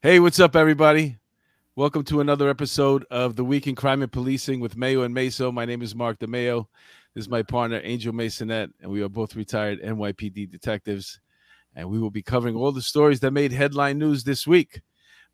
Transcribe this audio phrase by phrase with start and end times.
[0.00, 1.18] Hey, what's up, everybody?
[1.74, 5.52] Welcome to another episode of the Week in Crime and Policing with Mayo and Meso.
[5.52, 6.68] My name is Mark DeMayo.
[7.14, 11.18] This is my partner, Angel Masonette, and we are both retired NYPD detectives.
[11.74, 14.82] And we will be covering all the stories that made headline news this week.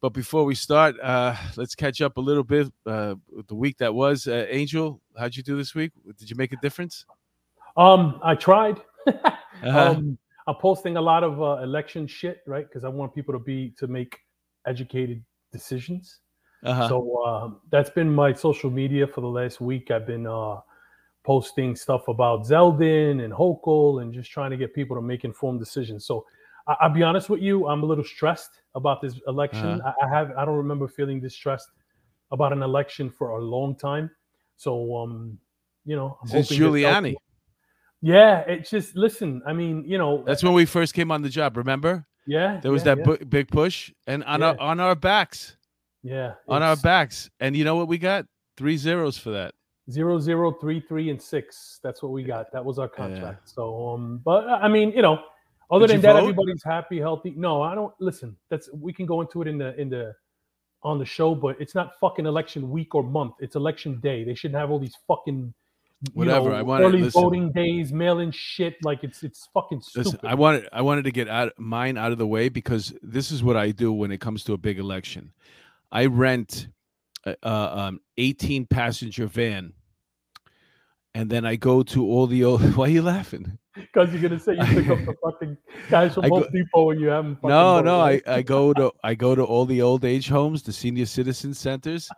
[0.00, 3.77] But before we start, uh, let's catch up a little bit uh, with the week
[3.79, 4.27] that was.
[4.27, 5.93] Uh, Angel, how'd you do this week?
[6.19, 7.05] Did you make a difference?
[7.77, 8.81] Um, I tried.
[9.07, 9.31] Uh-huh.
[9.99, 12.67] um, I'm posting a lot of uh, election shit, right?
[12.67, 14.24] Because I want people to be to make
[14.67, 16.21] educated decisions.
[16.64, 16.89] Uh-huh.
[16.89, 19.90] So um, that's been my social media for the last week.
[19.90, 20.61] I've been uh,
[21.25, 25.61] posting stuff about Zeldin and Hochul and just trying to get people to make informed
[25.61, 26.07] decisions.
[26.07, 26.25] So
[26.67, 29.81] I- I'll be honest with you, I'm a little stressed about this election.
[29.81, 29.93] Uh-huh.
[30.03, 31.68] I-, I have I don't remember feeling this stressed
[32.33, 34.11] about an election for a long time.
[34.56, 35.39] So um,
[35.84, 37.15] you know, I'm Since hoping that they'll- Giuliani.
[38.01, 39.41] Yeah, it's just listen.
[39.47, 41.56] I mean, you know, That's when we first came on the job.
[41.56, 42.06] Remember?
[42.27, 45.56] Yeah, There was yeah, that yeah, bu- big push, and on our on our backs,
[46.03, 48.27] yeah on our backs, and you know what we got?
[48.57, 49.55] Three zeros for that.
[49.91, 51.81] zero, zero, three, three, and six.
[51.83, 52.51] That's what we got.
[52.53, 53.48] That was our contract.
[53.51, 55.21] So, um, but uh, I mean, you know,
[55.71, 56.19] other Did than that, vote?
[56.21, 57.35] everybody's happy, healthy.
[57.37, 57.93] No, I don't.
[58.01, 60.15] Listen, that's we can go into it in the in the
[60.83, 63.35] on the show, but it's not fucking election week or month.
[63.41, 64.25] It's election day.
[64.25, 65.53] They shouldn't have all these fucking.
[66.03, 67.23] You Whatever, know, I wanted- early listen.
[67.23, 68.77] voting days, mail-in shit.
[68.83, 70.06] Like it's it's fucking stupid.
[70.06, 73.31] Listen, I wanted I wanted to get out mine out of the way because this
[73.31, 75.33] is what I do when it comes to a big election.
[75.91, 76.69] I rent
[77.25, 79.73] a, a um, 18 passenger van,
[81.14, 82.61] and then I go to all the old.
[82.77, 83.58] Why are you laughing?
[83.75, 85.56] Because you're gonna say you pick up the fucking
[85.91, 87.42] guys from I Home Depot and you haven't.
[87.42, 88.20] No, no, I.
[88.27, 92.08] I go to I go to all the old age homes, the senior citizen centers,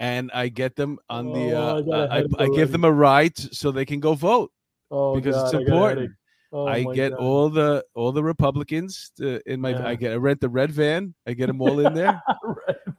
[0.00, 1.52] and I get them on the.
[1.52, 4.50] Oh, I Uh, uh, I, I give them a ride so they can go vote
[4.90, 6.00] oh, because it's God, I a important.
[6.00, 6.16] headache.
[6.52, 7.18] Oh, I get God.
[7.18, 9.70] all the all the Republicans to, in my.
[9.70, 9.88] Yeah.
[9.88, 11.14] I get I rent the red van.
[11.26, 12.22] I get them all in there.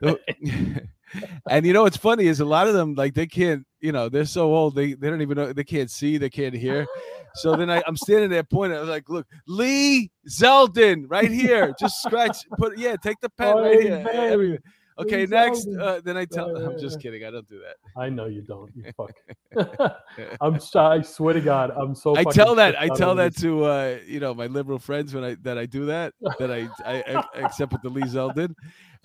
[1.50, 4.10] And you know what's funny is a lot of them like they can't you know
[4.10, 6.88] they're so old they, they don't even know they can't see they can't hear
[7.36, 11.74] so then I, i'm standing there pointing i was like look lee zeldin right here
[11.80, 14.58] just scratch put yeah take the pen Oh, right here everything.
[14.98, 18.10] okay Lee next uh, then i tell i'm just kidding i don't do that I
[18.10, 18.70] know you don't.
[18.76, 19.14] You fuck.
[20.42, 20.60] I'm.
[20.76, 22.18] I swear to God, I'm so.
[22.18, 25.36] i tell that i tell that to uh you know my liberal friends when i
[25.44, 28.54] that i do that that i i, I accept what the lee zeldin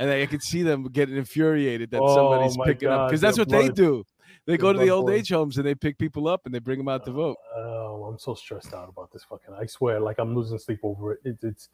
[0.01, 3.39] and I, I can see them getting infuriated that Oh, somebody's picking up because that's
[3.39, 4.05] what they do
[4.47, 6.79] they go to the old age homes and they pick people up and they bring
[6.79, 7.37] them out to vote.
[7.57, 9.55] Oh, I'm so stressed out about this fucking.
[9.55, 11.21] I swear, like I'm losing sleep over it.
[11.25, 11.45] It's.
[11.45, 11.69] it's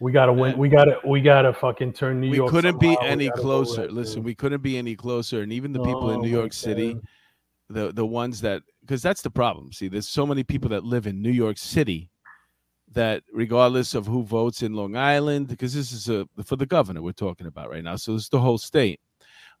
[0.00, 0.56] we gotta win.
[0.56, 1.00] We gotta.
[1.04, 2.32] We gotta fucking turn New York.
[2.32, 2.50] we York.
[2.52, 3.02] couldn't be somehow.
[3.02, 3.80] We any gotta go closer.
[3.82, 5.42] right, Listen, we couldn't be any closer.
[5.42, 7.02] And even the people in Oh, New my York City, God.
[7.70, 9.72] the the ones that because that's the problem.
[9.72, 12.10] See, there's so many people that live in New York City
[12.92, 17.02] that regardless of who votes in Long Island, because this is a for the governor
[17.02, 17.96] we're talking about right now.
[17.96, 19.00] So it's the whole state.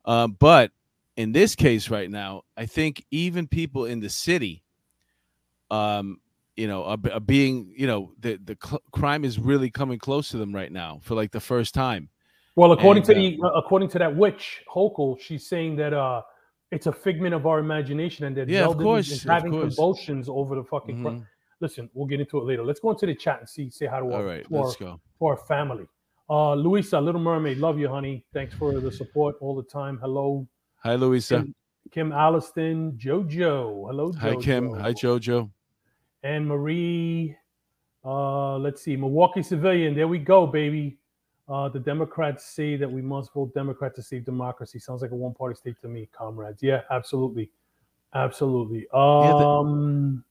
[0.04, 0.70] Um, but
[1.18, 4.62] in this case right now, I think even people in the city,
[5.68, 6.20] um,
[6.56, 10.30] you know, are, are being, you know, the the cl- crime is really coming close
[10.30, 12.08] to them right now for like the first time.
[12.54, 16.22] Well, according And, to the uh, according to that witch Hochul, she's saying that uh
[16.70, 19.50] it's a figment of our imagination and that Yeah, of Zeldin course, is of having
[19.52, 19.74] course.
[19.74, 20.98] convulsions over the fucking.
[21.02, 21.26] Mhm.
[21.60, 22.64] Listen, we'll get into it later.
[22.64, 24.64] Let's go into the chat and see say hi to All our, right, to, our
[24.64, 25.00] let's go.
[25.18, 25.86] to our family.
[26.30, 28.24] Uh, Luisa, Little Mermaid, love you, honey.
[28.32, 29.98] Thanks for the support all the time.
[30.00, 30.46] Hello,
[30.78, 31.38] Hi, Louisa.
[31.42, 31.54] Kim,
[31.90, 33.86] Kim Alliston, JoJo.
[33.88, 34.18] Hello, JoJo.
[34.20, 34.70] Hi, Kim.
[34.74, 35.50] Hi, Jojo.
[36.22, 37.36] And Marie.
[38.04, 39.94] Uh, let's see, Milwaukee Civilian.
[39.94, 40.98] There we go, baby.
[41.48, 44.78] Uh, the Democrats say that we must vote Democrat to save democracy.
[44.78, 46.62] Sounds like a one-party state to me, comrades.
[46.62, 47.50] Yeah, absolutely,
[48.14, 48.80] absolutely.
[48.92, 50.24] Yeah, the- Um,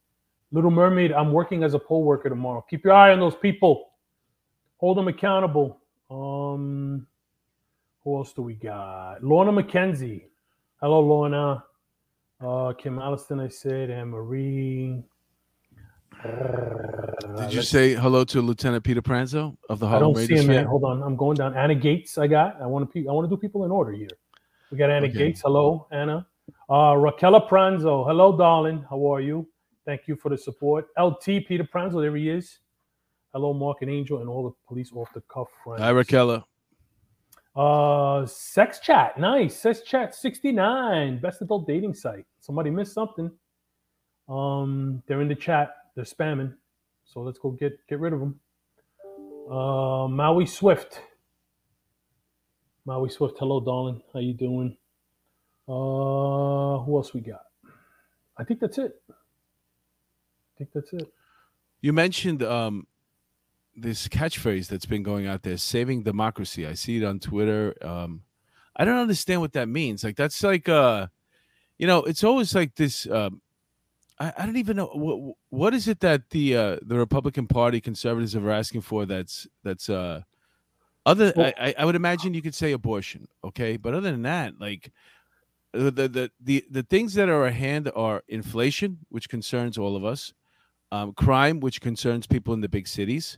[0.54, 1.12] Little Mermaid.
[1.12, 2.64] I'm working as a poll worker tomorrow.
[2.70, 3.90] Keep your eye on those people.
[4.78, 5.82] Hold them accountable.
[6.10, 7.06] Um,
[8.04, 9.22] who else do we got?
[9.24, 10.24] Lorna McKenzie.
[10.80, 11.64] Hello, Lorna.
[12.40, 15.04] Uh, Kim Alliston, I said, and Marie.
[16.24, 20.66] Did you say hello to Lieutenant Peter Pranzo of the I don't see him yet.
[20.66, 21.56] Hold on, I'm going down.
[21.58, 22.62] Anna Gates, I got.
[22.62, 23.08] I want to.
[23.08, 24.08] I want to do people in order here.
[24.72, 25.18] We got Anna Okay.
[25.18, 25.42] Gates.
[25.42, 26.28] Hello, Anna.
[26.70, 28.06] Uh, Raquela Pranzo.
[28.06, 28.86] Hello, darling.
[28.90, 29.48] How are you?
[29.86, 30.88] Thank you for the support.
[31.00, 32.02] LT Peter Pranzo.
[32.02, 32.60] There he is.
[33.34, 35.82] Hello, Mark and Angel, and all the police off the cuff friends.
[35.82, 36.44] Hi, Raquela.
[37.58, 39.18] Uh, sex chat.
[39.18, 39.56] Nice.
[39.56, 41.20] Sex chat 69.
[41.20, 42.26] Best adult dating site.
[42.40, 43.32] Somebody missed something.
[44.30, 45.72] Um, they're in the chat.
[45.96, 46.54] They're spamming.
[47.06, 48.40] So let's go get get rid of them.
[49.50, 51.02] Uh, Maui Swift.
[52.86, 53.38] Maui Swift.
[53.40, 54.04] Hello, darling.
[54.14, 54.78] How you doing?
[55.68, 57.42] Uh, who else we got?
[58.38, 59.02] I think that's it.
[59.10, 59.14] I
[60.60, 61.12] think that's it.
[61.82, 62.86] You mentioned um,
[63.78, 67.76] this catchphrase that's been going out there, "saving democracy." I see it on Twitter.
[67.82, 68.24] Um,
[68.76, 70.04] I don't understand what that means.
[70.04, 71.08] Like that's like uh,
[71.78, 73.10] you know, it's always like this.
[73.10, 73.42] Um,
[74.20, 77.80] I, I don't even know what what is it that the uh, the Republican Party
[77.80, 79.06] conservatives are asking for.
[79.06, 80.22] That's that's uh,
[81.06, 81.34] other.
[81.36, 84.92] Well- I, I would imagine you could say abortion, okay, but other than that, like
[85.74, 90.04] the the the the, things that are at hand are inflation, which concerns all of
[90.04, 90.34] us,
[90.92, 93.38] um, crime, which concerns people in the big cities,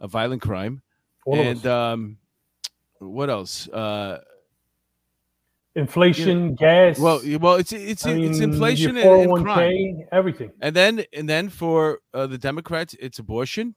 [0.00, 0.82] uh, violent crime,
[1.26, 2.18] All and um,
[2.98, 3.68] what else?
[3.68, 4.20] Uh,
[5.74, 6.98] inflation, gas.
[6.98, 10.50] well, well, it's it's I it's mean, inflation and, and crime, everything.
[10.60, 13.74] and then and then for uh, the Democrats, it's abortion,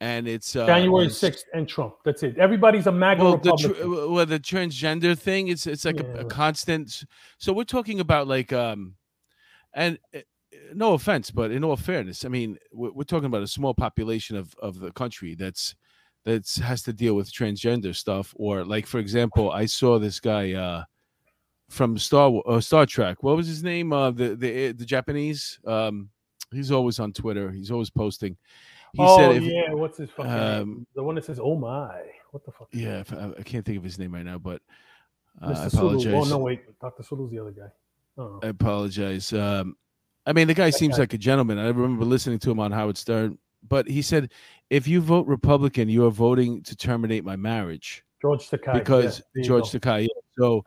[0.00, 1.94] and it's uh, January sixth and Trump.
[2.04, 2.38] That's it.
[2.38, 6.24] Everybody's a MAGA Well, the tr- well, the transgender thing, it's it's like a, a
[6.24, 7.04] constant.
[7.38, 8.94] So we're talking about like um,
[9.74, 10.20] and uh,
[10.74, 14.36] no offense, but in all fairness, I mean we're, we're talking about a small population
[14.36, 15.74] of of the country that's
[16.24, 20.52] that's has to deal with transgender stuff, or like for example, I saw this guy
[20.52, 20.84] uh
[21.70, 23.22] from Star uh, Star Trek.
[23.22, 23.92] What was his name?
[23.92, 25.58] Uh, the the the Japanese.
[25.66, 26.10] Um,
[26.52, 27.50] he's always on Twitter.
[27.50, 28.36] He's always posting.
[28.92, 30.62] He oh said, if, yeah, what's his fucking name?
[30.62, 32.00] um, The one that says "Oh my,"
[32.30, 32.68] what the fuck?
[32.72, 34.62] yeah, I, I can't think of his name right now, but
[35.42, 35.70] uh, I Mr.
[35.72, 35.86] Sulu.
[35.86, 36.14] apologize.
[36.14, 37.68] Oh no, wait, Doctor Sulu's the other guy.
[38.16, 39.32] Oh, I apologize.
[39.32, 39.76] Um,
[40.26, 41.58] I mean, the guy seems like a gentleman.
[41.58, 43.38] I remember listening to him on Howard Stern,
[43.68, 44.32] but he said,
[44.70, 48.74] "If you vote Republican, you are voting to terminate my marriage George Takei.
[48.74, 49.64] because yeah, George.
[49.64, 50.64] Takei." So,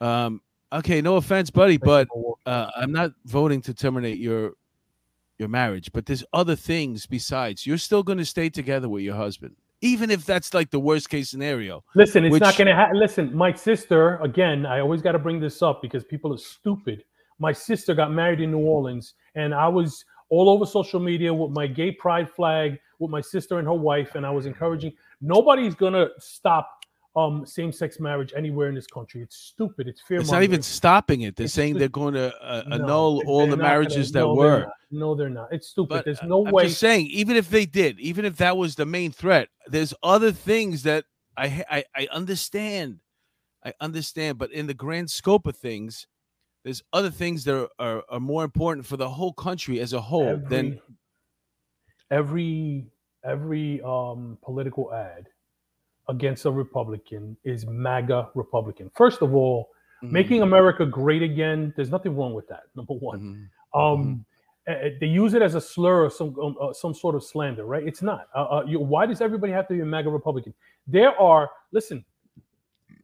[0.00, 0.40] um,
[0.72, 2.08] okay, no offense, buddy, but
[2.46, 4.52] uh, I'm not voting to terminate your
[5.38, 5.90] your marriage.
[5.92, 7.66] But there's other things besides.
[7.66, 11.10] You're still going to stay together with your husband, even if that's like the worst
[11.10, 11.82] case scenario.
[11.96, 13.00] Listen, it's not going to happen.
[13.00, 17.02] Listen, my sister, again, I always got to bring this up because people are stupid.
[17.42, 21.50] My sister got married in New Orleans, and I was all over social media with
[21.50, 25.74] my gay pride flag with my sister and her wife, and I was encouraging nobody's
[25.74, 26.68] going to stop
[27.16, 29.20] um, same sex marriage anywhere in this country.
[29.22, 29.86] It's stupid.
[29.88, 31.34] It's fear It's not even stopping it.
[31.36, 34.12] They're It's saying they're going to uh, No, annul they're all the not gonna- marriages
[34.12, 34.72] that no, they're were.
[34.92, 35.48] No, they're not.
[35.52, 35.88] It's stupid.
[35.96, 36.68] But There's uh, no I'm way.
[36.68, 40.30] just saying, even if they did, even if that was the main threat, there's other
[40.32, 41.04] things that
[41.36, 43.00] I I, I understand.
[43.64, 46.06] I understand, but in the grand scope of things,
[46.64, 50.00] there's other things that are, are, are more important for the whole country as a
[50.00, 50.80] whole than
[52.10, 52.86] every
[53.24, 55.28] every um, political ad
[56.08, 58.90] against a Republican is MAGA Republican.
[58.94, 59.70] First of all,
[60.02, 60.14] Mm-hmm.
[60.14, 61.72] making America great again.
[61.76, 62.64] There's nothing wrong with that.
[62.74, 63.80] Number one, Mhm.
[63.80, 64.26] um,
[64.66, 67.64] uh, they use it as a slur or some um, uh, some sort of slander,
[67.64, 67.86] right?
[67.86, 68.26] It's not.
[68.34, 70.54] Uh, uh, you, why does everybody have to be a MAGA Republican?
[70.88, 71.48] There are.
[71.70, 72.04] Listen,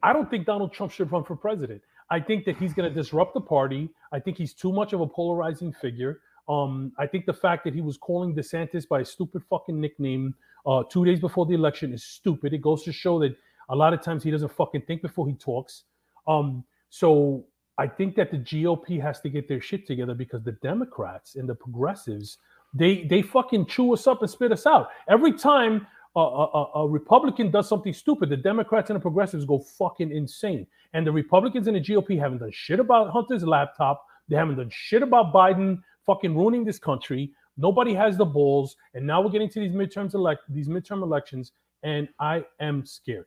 [0.02, 1.82] I don't think Donald Trump should run for president.
[2.10, 3.90] I think that he's going to disrupt the party.
[4.12, 6.20] I think he's too much of a polarizing figure.
[6.48, 10.34] Um, I think the fact that he was calling DeSantis by a stupid fucking nickname
[10.66, 12.54] uh, two days before the election is stupid.
[12.54, 13.36] It goes to show that
[13.68, 15.84] a lot of times he doesn't fucking think before he talks.
[16.26, 17.44] Um, so
[17.76, 21.48] I think that the GOP has to get their shit together because the Democrats and
[21.48, 22.38] the progressives
[22.74, 25.86] they they fucking chew us up and spit us out every time.
[26.16, 30.66] A, a, a- Republican does something stupid, the Democrats and the progressives go fucking insane.
[30.92, 34.04] And the Republicans and the GOP haven't done shit about Hunter's laptop.
[34.28, 37.32] They haven't done shit about Biden fucking ruining this country.
[37.56, 38.76] Nobody has the balls.
[38.94, 41.52] And now we're getting to these midterms elect these midterm elections,
[41.82, 43.26] and I am scared.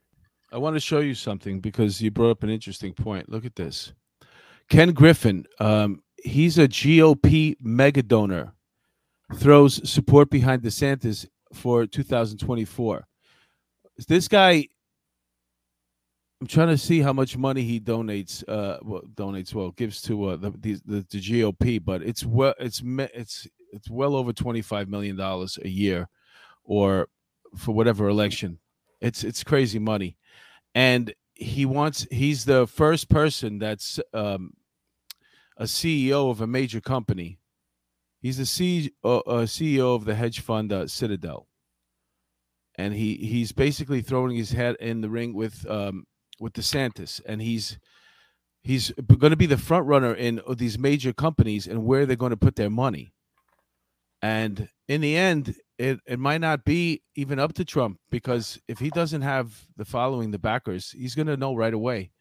[0.52, 3.30] I want to show you something because you brought up an interesting point.
[3.30, 3.94] Look at this.
[4.70, 8.54] Ken Griffin, um, he's a GOP mega donor,
[9.36, 13.06] throws support behind DeSantis for 2024.
[14.08, 14.68] This guy,
[16.40, 18.44] I'm trying to see how much money he donates.
[18.48, 22.56] Uh, well, donates well, gives to uh, the, the the the GOP, but it's well,
[22.60, 26.10] it's it's it's well over 25 million dollars a year,
[26.64, 27.08] or
[27.58, 28.58] for whatever election.
[29.02, 30.18] It's it's crazy money
[30.76, 34.54] and he wants he's the first person that's um,
[35.58, 37.40] a CEO of a major company.
[38.22, 41.48] He's the C, uh, uh, CEO of the hedge fund uh, Citadel,
[42.76, 46.06] and he he's basically throwing his head in the ring with um,
[46.40, 47.80] with DeSantis, and he's
[48.62, 52.16] he's going to be the front runner in uh, these major companies and where they're
[52.16, 53.14] going to put their money.
[54.22, 58.78] And in the end, it, it might not be even up to Trump because if
[58.78, 62.12] he doesn't have the following, the backers, he's going to know right away.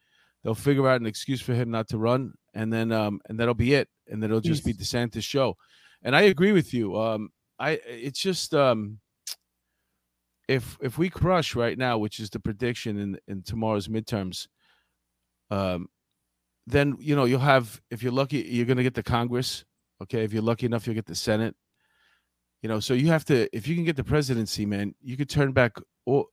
[0.42, 3.52] They'll figure out an excuse for him not to run, and then um, and that'll
[3.52, 5.56] be it, and then it'll just be DeSantis' show.
[6.02, 6.98] And I agree with you.
[6.98, 9.00] Um, I it's just um,
[10.48, 14.48] if if we crush right now, which is the prediction in in tomorrow's midterms,
[15.50, 15.88] um,
[16.66, 19.64] then you know you'll have if you're lucky, you're going to get the Congress.
[20.02, 21.56] Okay, if you're lucky enough, you'll get the Senate
[22.62, 25.30] You know, so you have to if you can get the presidency, man, you could
[25.30, 26.28] turn back all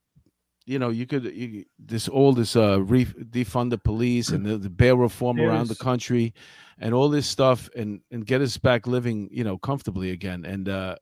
[0.68, 4.58] you know, you could you, this all this uh re, defund the police and the,
[4.58, 6.34] the bail reform around the country
[6.78, 10.46] and all this stuff and and get us back living, you know, comfortably again.
[10.46, 10.96] And uh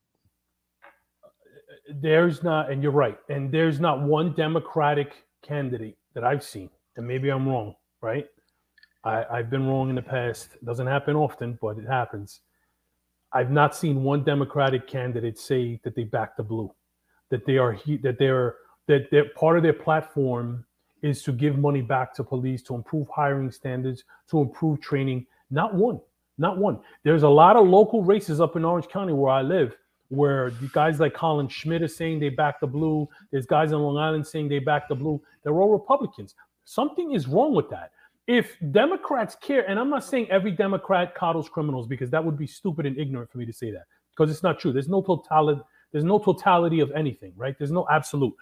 [2.01, 7.05] there's not, and you're right, and there's not one Democratic candidate that I've seen, and
[7.05, 8.25] maybe I'm wrong, right?
[9.03, 10.49] I, I've been wrong in the past.
[10.55, 12.41] It doesn't happen often, but it happens.
[13.33, 16.73] I've not seen one Democratic candidate say that they back the blue,
[17.29, 18.55] that they are he, that they're
[18.87, 20.65] that part of their platform
[21.01, 25.25] is to give money back to police, to improve hiring standards, to improve training.
[25.51, 25.99] Not one,
[26.37, 26.79] not one.
[27.03, 29.75] There's a lot of local races up in Orange County where I live
[30.09, 33.07] where guys like Colin Schmitt are saying they back the blue.
[33.31, 35.21] There's guys in Long Island saying they back the blue.
[35.43, 36.35] They're all Republicans.
[36.65, 37.91] Something is wrong with that.
[38.27, 42.47] If Democrats care, and I'm not saying every Democrat coddles criminals because that would be
[42.47, 44.71] stupid and ignorant for me to say that because it's not true.
[44.71, 45.61] There's no totality.
[45.91, 47.55] There's no totality of anything, right?
[47.57, 48.33] There's no absolute.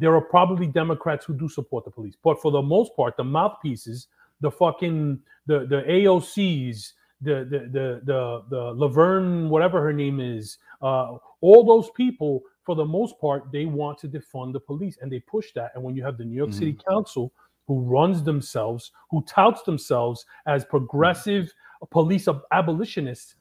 [0.00, 3.24] There are probably Democrats who do support the police, but for the most part, the
[3.24, 4.08] mouthpieces,
[4.40, 10.58] the fucking the the AOCs, the the the the, the Laverne, whatever her name is,
[10.80, 15.12] uh, all those people, for the most part, they want to defund the police and
[15.12, 15.72] they push that.
[15.74, 17.32] And when you have the New York City Council
[17.66, 21.52] who runs themselves, who touts themselves as progressive
[21.90, 23.36] police ab- abolitionists,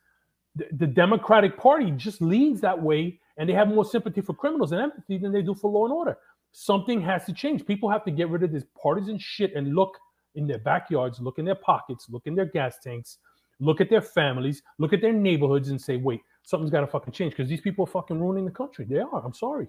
[0.55, 4.71] the, the Democratic Party just leans that way and they have more sympathy for criminals
[4.71, 6.17] and empathy than they do for law and order.
[6.51, 7.65] Something has to change.
[7.65, 9.97] People have to get rid of this partisan shit and look
[10.35, 13.17] in their backyards, look in their pockets, look in their gas tanks,
[13.59, 17.13] look at their families, look at their neighborhoods, and say, wait, something's got to fucking
[17.13, 18.85] change because these people are fucking ruining the country.
[18.85, 19.23] They are.
[19.25, 19.67] I'm sorry.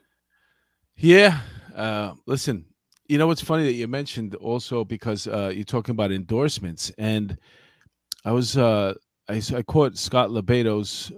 [0.97, 1.41] Yeah.
[1.75, 2.65] Uh, listen,
[3.09, 7.37] you know what's funny that you mentioned also because uh, you're talking about endorsements, and
[8.25, 8.95] I was uh,
[9.29, 11.11] I, I caught Scott LoBaido's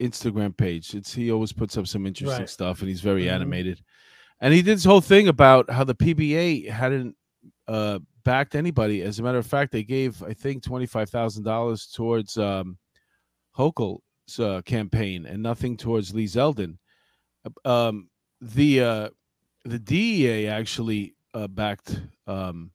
[0.00, 0.94] Instagram page.
[0.94, 2.48] It's he always puts up some interesting Right.
[2.48, 3.32] stuff, and he's very Mhm.
[3.32, 3.82] animated.
[4.42, 7.14] And he did this whole thing about how the PBA hadn't
[7.68, 9.00] uh, backed anybody.
[9.02, 12.76] As a matter of fact, they gave I think twenty five thousand dollars towards um,
[13.56, 14.00] Hochul's
[14.40, 16.76] uh, campaign and nothing towards Lee Zeldin.
[17.64, 19.08] Um, the uh,
[19.64, 22.72] the DEA actually uh, backed um,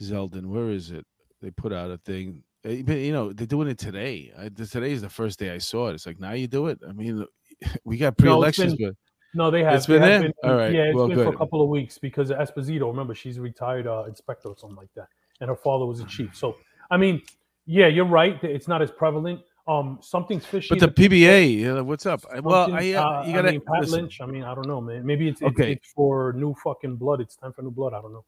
[0.00, 0.46] Zeldin.
[0.46, 1.04] Where is it?
[1.42, 2.42] They put out a thing.
[2.64, 4.32] Uh, You know, they're doing it today.
[4.36, 5.94] I, today is the first day I saw it.
[5.94, 6.78] It's like now you do it.
[6.88, 7.24] I mean,
[7.84, 8.96] we got pre-elections, been- but
[9.34, 9.74] No, they have.
[9.74, 10.32] It's been there?
[10.44, 10.72] All right.
[10.72, 12.86] Yeah, it's Well, been for a couple of weeks because Esposito.
[12.88, 15.08] Remember, she's a retired uh, inspector or something like that,
[15.40, 16.34] and her father was a chief.
[16.34, 16.56] So,
[16.90, 17.20] I mean,
[17.66, 18.42] yeah, you're right.
[18.42, 19.40] It's not as prevalent.
[19.66, 20.68] Um, something's fishy.
[20.70, 22.22] but the PBA, yeah, what's up?
[22.42, 24.00] Well, I, uh, uh, you gotta I mean, Pat listen.
[24.00, 24.20] Lynch.
[24.22, 25.04] I mean, I don't know, man.
[25.04, 25.72] Maybe it's, it's Okay.
[25.72, 27.20] it's for new fucking blood.
[27.20, 27.92] It's time for new blood.
[27.92, 28.24] I don't know.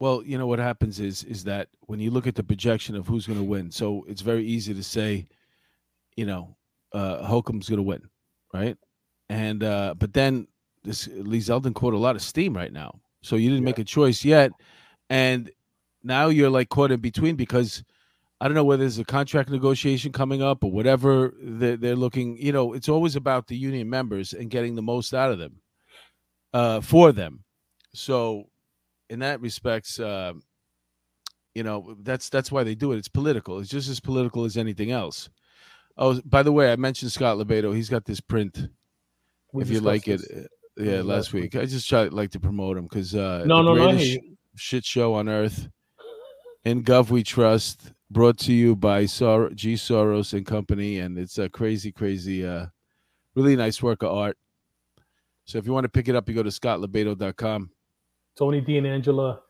[0.00, 3.06] Well, you know what happens is is that when you look at the projection of
[3.06, 5.26] who's going to win, so it's very easy to say,
[6.16, 6.56] you know,
[6.92, 8.02] uh Holcomb's going to win,
[8.54, 8.78] right?
[9.28, 10.46] And uh but then
[10.84, 13.70] this Lee Zeldin caught a lot of steam right now, so you didn't Yeah.
[13.70, 14.52] make a choice yet,
[15.10, 15.50] and
[16.04, 17.82] now you're like caught in between because
[18.40, 22.36] I don't know whether there's a contract negotiation coming up or whatever they're, they're looking.
[22.36, 25.60] You know, it's always about the union members and getting the most out of them,
[26.52, 27.42] uh, for them.
[27.94, 28.44] So
[29.08, 30.34] in that respects, uh,
[31.54, 32.98] you know, that's that's why they do it.
[32.98, 33.58] It's political.
[33.58, 35.30] It's just as political as anything else.
[35.96, 37.74] Oh, by the way, I mentioned Scott LoBaido.
[37.74, 38.68] He's got this print.
[39.52, 40.46] We if you like it, this.
[40.46, 41.56] uh, yeah, last week.
[41.56, 43.82] I just try like to promote him because uh, No, no, no.
[43.84, 44.36] I greatest hear you.
[44.56, 45.68] shit show on earth.
[46.64, 47.92] In Gov we trust.
[48.08, 52.66] Brought to you by Sor- G Soros and Company, and it's a crazy, crazy, uh,
[53.34, 54.36] really nice work of art.
[55.44, 57.68] So if you want to pick it up, you go to scottlobaido.com.
[58.38, 59.40] Tony D and Angela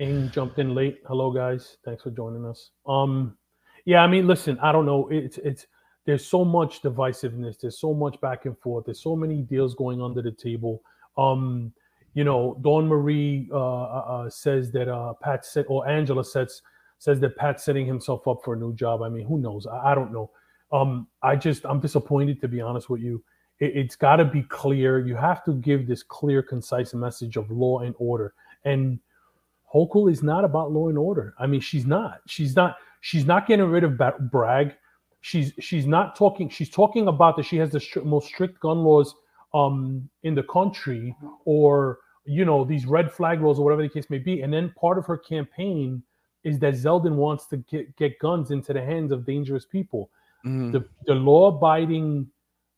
[0.00, 0.98] Ing jumped in late.
[1.06, 2.70] Hello guys, thanks for joining us.
[2.84, 3.36] Um,
[3.84, 5.08] yeah, I mean, listen, I don't know.
[5.08, 5.66] It's it's
[6.06, 7.60] there's so much divisiveness.
[7.60, 8.86] There's so much back and forth.
[8.86, 10.82] There's so many deals going under the table.
[11.16, 11.72] Um,
[12.14, 16.62] you know, Dawn Marie uh, uh, uh, says that uh, Pat said, or Angela says
[16.98, 19.02] says that Pat's setting himself up for a new job.
[19.02, 19.66] I mean, who knows?
[19.66, 20.30] I, I don't know.
[20.72, 23.22] Um, I just I'm disappointed to be honest with you.
[23.58, 24.98] It, it's got to be clear.
[24.98, 28.34] You have to give this clear, concise message of law and order.
[28.64, 28.98] And
[29.72, 31.34] Hochul is not about law and order.
[31.38, 32.20] I mean, she's not.
[32.26, 32.76] She's not.
[33.02, 33.98] She's not getting rid of
[34.30, 34.74] Bragg.
[35.22, 36.48] She's she's not talking.
[36.48, 39.14] She's talking about that she has the stri- most strict gun laws
[39.52, 44.08] um, in the country, or you know these red flag laws, or whatever the case
[44.08, 44.42] may be.
[44.42, 46.02] And then part of her campaign
[46.42, 50.10] is that Zeldin wants to get get guns into the hands of dangerous people.
[50.44, 50.72] Mhm.
[50.72, 52.30] The the law abiding.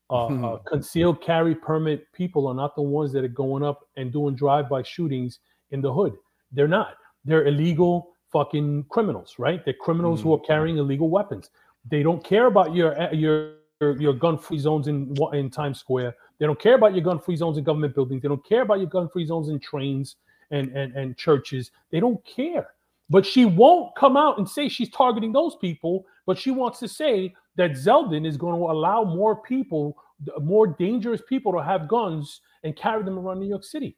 [0.09, 0.45] Uh, Hmm.
[0.45, 4.35] uh, concealed carry permit people are not the ones that are going up and doing
[4.35, 5.39] drive-by shootings
[5.71, 6.13] in the hood.
[6.51, 6.97] They're not.
[7.25, 9.63] They're illegal fucking criminals, right?
[9.63, 11.49] They're criminals who are carrying illegal weapons.
[11.89, 16.15] They don't care about your eh, your your gun-free zones in in Times Square.
[16.39, 18.21] They don't care about your gun-free zones in government buildings.
[18.21, 20.15] They don't care about your gun-free zones in trains
[20.51, 21.71] and and and churches.
[21.91, 22.69] They don't care.
[23.09, 26.05] But she won't come out and say she's targeting those people.
[26.25, 29.97] But she wants to say that Zeldin is going to allow more people,
[30.41, 33.97] more dangerous people, to have guns and carry them around New York City.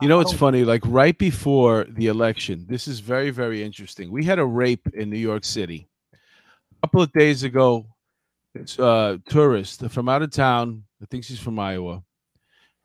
[0.00, 0.64] You know, it's funny.
[0.64, 4.10] Like right before the election, this is very, very interesting.
[4.10, 5.88] We had a rape in New York City
[6.84, 7.86] couple of days ago.
[8.54, 10.84] It's a tourist from out of town.
[11.02, 12.02] I think she's from Iowa.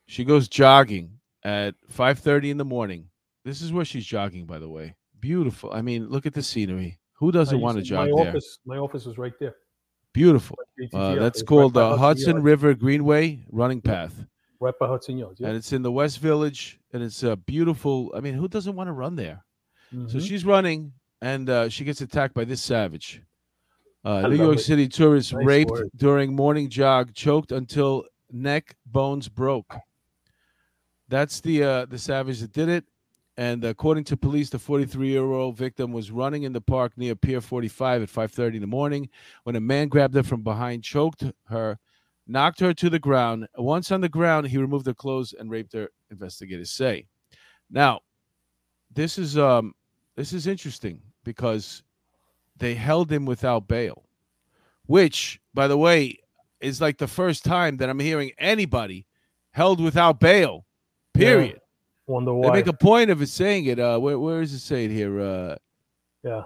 [0.07, 3.09] She goes jogging at 5:30 in the morning.
[3.43, 4.95] This is where she's jogging, by the way.
[5.19, 5.73] Beautiful.
[5.73, 6.97] I mean, look at the scenery.
[7.15, 8.29] Who doesn't want to jog my there?
[8.29, 9.55] Office, my office was right there.
[10.13, 10.57] Beautiful.
[10.93, 14.15] Uh, that's called the Hudson River Greenway Running Path
[14.61, 15.41] right by Hudson Yards.
[15.41, 15.47] Yeah.
[15.47, 18.13] And it's in the West Village, and it's a beautiful.
[18.15, 19.43] I mean, who doesn't want to run there?
[19.93, 20.07] Mm-hmm.
[20.07, 23.21] So she's running, and uh, she gets attacked by this savage.
[24.03, 24.61] Uh, New York it.
[24.61, 25.89] City tourist nice raped word.
[25.95, 29.75] during morning jog, choked until neck bones broke.
[31.09, 32.85] That's the uh, the savage that did it.
[33.37, 37.15] And according to police, the 43 year old victim was running in the park near
[37.15, 39.09] Pier 45 at 5:30 in the morning
[39.43, 41.79] when a man grabbed her from behind, choked her,
[42.27, 43.47] knocked her to the ground.
[43.57, 45.89] Once on the ground, he removed her clothes and raped her.
[46.11, 47.05] Investigators say.
[47.69, 48.01] Now,
[48.93, 49.73] this is um
[50.15, 51.83] this is interesting because
[52.59, 54.05] they held him without bail,
[54.85, 56.19] which, by the way,
[56.61, 59.05] is like the first time that I'm hearing anybody
[59.51, 60.65] held without bail.
[61.13, 61.53] Period.
[61.55, 62.13] Yeah.
[62.13, 62.47] Wonder why.
[62.47, 63.79] They make a point of it saying it.
[63.79, 65.19] Uh, where where is it saying here?
[65.19, 65.55] Uh,
[66.23, 66.43] yeah.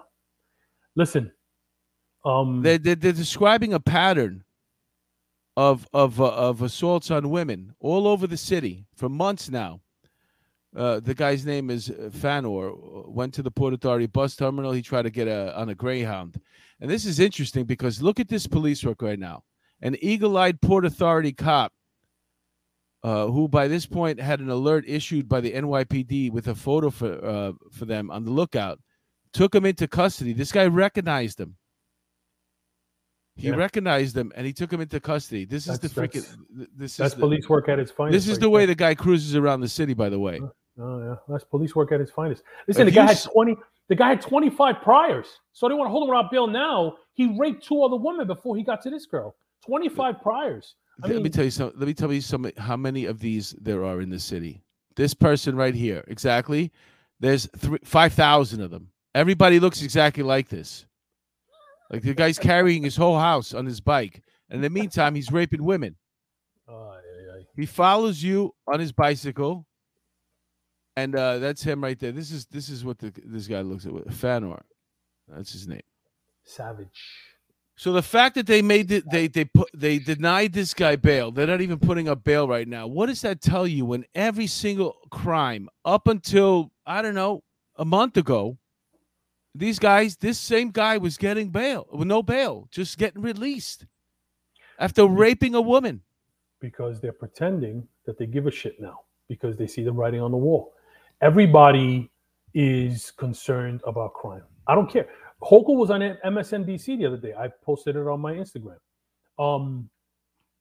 [0.95, 1.31] Listen.
[2.25, 4.43] Um, they they're, they're describing a pattern
[5.55, 9.81] of of uh, of assaults on women all over the city for months now.
[10.75, 12.73] Uh, the guy's name is uh, Fanor.
[13.07, 14.71] Went to the Port Authority bus terminal.
[14.71, 16.39] He tried to get a on a Greyhound,
[16.81, 19.43] and this is interesting because look at this police work right now.
[19.81, 21.73] An eagle-eyed Port Authority cop,
[23.03, 26.89] uh, who by this point had an alert issued by the NYPD with a photo
[26.89, 28.79] for uh, for them on the lookout,
[29.31, 30.33] took him into custody.
[30.33, 31.55] This guy recognized him.
[33.35, 33.55] He yeah.
[33.55, 35.45] recognized him and he took him into custody.
[35.45, 36.25] This is the freaking.
[36.75, 38.13] This that's is police work at its finest.
[38.13, 39.93] This is the way the guy cruises around the city.
[39.93, 40.39] By the way.
[40.79, 42.43] Oh yeah, that's police work at its finest.
[42.67, 43.55] Listen, if the guy had twenty.
[43.89, 46.47] The guy had twenty five priors, so they want to hold him without bail.
[46.47, 49.35] Now he raped two other women before he got to this girl.
[49.63, 50.75] Twenty five priors.
[51.03, 51.73] I let mean, me tell you some.
[51.75, 52.49] Let me tell you some.
[52.57, 54.63] How many of these there are in the city?
[54.95, 56.71] This person right here, exactly.
[57.19, 58.89] There's three, five thousand of them.
[59.15, 60.85] Everybody looks exactly like this.
[61.91, 64.23] Like the guy's carrying his whole house on his bike.
[64.49, 65.95] And in the meantime, he's raping women.
[66.67, 67.43] Oh, yeah, yeah.
[67.55, 69.65] He follows you on his bicycle.
[70.95, 72.11] And uh, that's him right there.
[72.11, 73.91] This is this is what the, this guy looks at.
[74.13, 74.61] Fanor.
[75.27, 75.81] That's his name.
[76.43, 77.01] Savage.
[77.75, 81.31] So the fact that they made it, they they put they denied this guy bail.
[81.31, 82.85] They're not even putting up bail right now.
[82.85, 83.85] What does that tell you?
[83.85, 87.43] When every single crime up until I don't know
[87.75, 88.59] a month ago
[89.55, 93.85] these guys, this same guy was getting bail, with no bail, just getting released
[94.79, 96.01] after raping a woman.
[96.59, 100.31] Because they're pretending that they give a shit now because they see them writing on
[100.31, 100.73] the wall.
[101.23, 102.11] Everybody
[102.53, 104.43] is concerned about crime.
[104.67, 105.07] I don't care.
[105.41, 107.33] Hochul was on MSNBC the other day.
[107.33, 108.75] I posted it on my Instagram.
[109.39, 109.89] Um,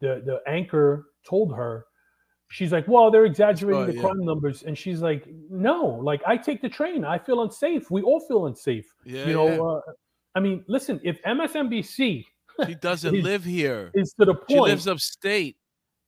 [0.01, 1.87] the the anchor told her
[2.47, 4.01] she's like, well, they're exaggerating oh, the yeah.
[4.03, 7.91] crime numbers, and she's like, no, like I take the train, I feel unsafe.
[7.91, 8.87] We all feel unsafe.
[9.05, 9.61] Yeah, you know, yeah.
[9.61, 9.81] uh,
[10.37, 12.25] I mean, listen, if MSNBC
[12.67, 15.57] she doesn't is, live here, is to the point she lives upstate.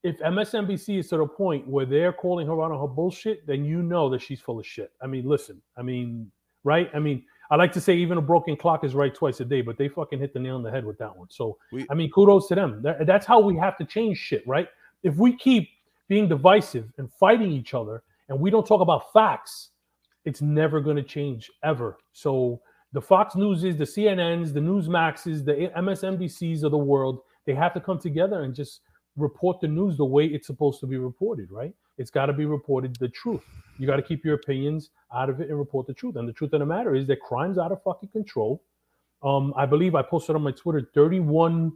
[0.04, 3.64] If MSNBC is to the point where they're calling her out on her bullshit, then
[3.64, 4.92] you know that she's full of shit.
[5.00, 6.30] I mean, listen, I mean,
[6.62, 6.90] right?
[6.94, 9.62] I mean, I like to say even a broken clock is right twice a day,
[9.62, 11.28] but they fucking hit the nail on the head with that one.
[11.30, 12.82] So, we, I mean, kudos to them.
[12.82, 14.68] That, that's how we have to change shit, right?
[15.02, 15.70] If we keep
[16.08, 19.70] being divisive and fighting each other and we don't talk about facts,
[20.26, 21.98] it's never going to change ever.
[22.12, 22.60] So
[22.92, 27.20] the Fox News is the CNNs, the Newsmaxes, the MSNBCs of the world.
[27.46, 28.80] They have to come together and just
[29.16, 31.74] report the news the way it's supposed to be reported, right?
[31.98, 33.42] It's got to be reported the truth.
[33.78, 36.16] You got to keep your opinions out of it and report the truth.
[36.16, 38.62] And the truth of the matter is that crime's out of fucking control.
[39.22, 41.72] Um, I believe I posted on my Twitter 31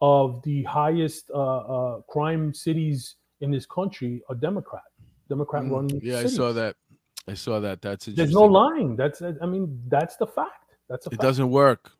[0.00, 4.82] of the highest uh, uh, crime cities in this country are Democrat.
[5.28, 5.88] Democrat run.
[5.88, 6.34] Mm, yeah, cities.
[6.34, 6.76] I saw that.
[7.28, 7.80] I saw that.
[7.80, 8.96] That's there's no lying.
[8.96, 10.74] That's I mean that's the fact.
[10.88, 11.92] That's a it doesn't work.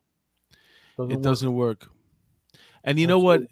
[0.99, 1.23] Doesn't it work.
[1.23, 1.89] doesn't work.
[2.85, 3.43] And you know what?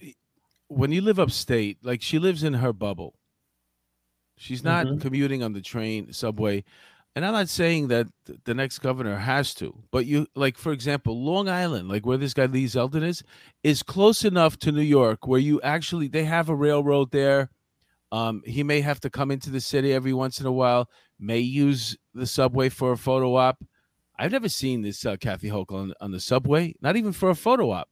[0.71, 3.15] When you live upstate, like she lives in her bubble.
[4.37, 4.99] She's not mm-hmm.
[5.01, 6.65] commuting on the train, subway.
[7.15, 8.07] and I'm not saying that
[8.45, 12.33] the next governor has to, but you like, for example, Long Island, like where this
[12.33, 13.23] guy Lee Zeldin is,
[13.63, 17.51] is close enough to New York where you actually they have a railroad there.
[18.13, 21.41] Um, he may have to come into the city every once in a while, may
[21.41, 23.63] use the subway for a photo op.
[24.19, 27.35] I've never seen this uh, Kathy Hochul on, on the subway, not even for a
[27.35, 27.89] photo op.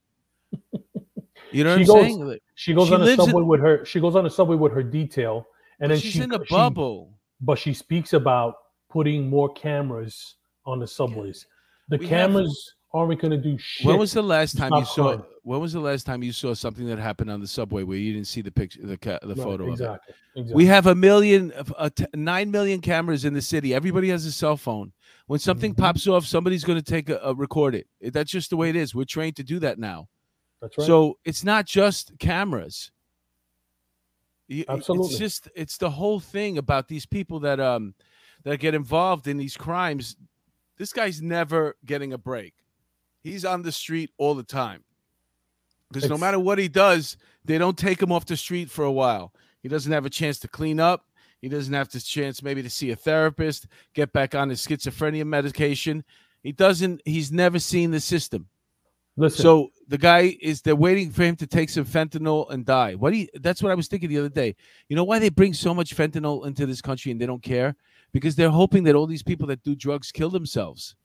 [1.51, 2.39] You know what She I'm goes- saying?
[2.55, 3.85] She goes She on a lives in- subway with her.
[3.85, 5.45] She goes on a subway with her detail,
[5.79, 7.13] and then she's she, in a she- bubble.
[7.41, 8.55] but she speaks about
[8.89, 10.35] putting more cameras
[10.65, 11.45] on the subways.
[11.89, 13.85] The We have- cameras aren't going to do shit.
[13.85, 15.15] When was the last time you saw?
[15.17, 15.23] crime.
[15.43, 18.13] When was the last time you saw something that happened on the subway where you
[18.13, 19.73] didn't see the picture, the ca- the Right, photo of it?
[19.73, 20.55] exactly, exactly.
[20.55, 23.73] We have a million, uh, t- nine million cameras in the city.
[23.73, 24.91] Everybody has a cell phone.
[25.27, 25.77] When something Mhm.
[25.77, 27.75] pops off, somebody's going to take a, a record.
[27.75, 28.93] It- That's just the way it is.
[28.95, 30.07] We're trained to do that now.
[30.61, 30.87] That's right.
[30.87, 32.91] So it's not just cameras.
[34.67, 35.07] Absolutely.
[35.09, 37.93] It's just it's the whole thing about these people that um
[38.43, 40.15] that get involved in these crimes.
[40.77, 42.53] This guy's never getting a break.
[43.21, 44.83] He's on the street all the time.
[45.91, 48.91] Because no matter what he does, they don't take him off the street for a
[48.91, 49.33] while.
[49.61, 51.05] He doesn't have a chance to clean up.
[51.41, 55.25] He doesn't have the chance maybe to see a therapist, get back on his schizophrenia
[55.25, 56.03] medication.
[56.43, 58.47] He doesn't, he's never seen the system.
[59.19, 62.95] Listen, So the guy is they're waiting for him to take some fentanyl and die.
[62.95, 64.55] What do you, that's what I was thinking the other day.
[64.87, 67.75] You know why they bring so much fentanyl into this country and they don't care?
[68.13, 70.95] Because they're hoping that all these people that do drugs kill themselves.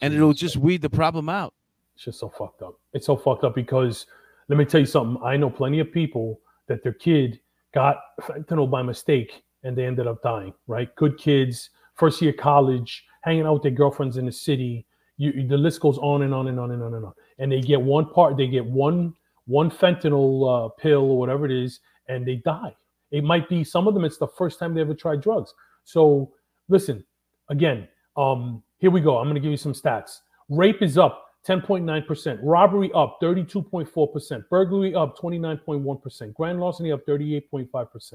[0.00, 1.52] And it'll just weed the problem out.
[1.96, 2.78] it's just so fucked up.
[2.92, 4.06] It's so fucked up because
[4.48, 5.20] let me tell you something.
[5.24, 7.40] I know plenty of people that their kid
[7.74, 10.54] got fentanyl by mistake and they ended up dying.
[10.68, 10.94] Right?
[10.94, 14.86] Good kids, first year college, hanging out with their girlfriends in the city.
[15.16, 17.12] You, the list goes on and on and on and on and on.
[17.38, 19.14] And they get one part, they get one
[19.46, 22.76] one fentanyl uh, pill or whatever it is, and they die.
[23.10, 24.04] It might be some of them.
[24.04, 25.54] It's the first time they ever tried drugs.
[25.84, 26.32] So
[26.68, 27.02] listen,
[27.48, 29.16] again, um, here we go.
[29.16, 30.20] I'm going to give you some stats.
[30.50, 38.14] Rape is up 10.9%, robbery up 32.4%, burglary up 29.1%, grand larceny up 38.5%.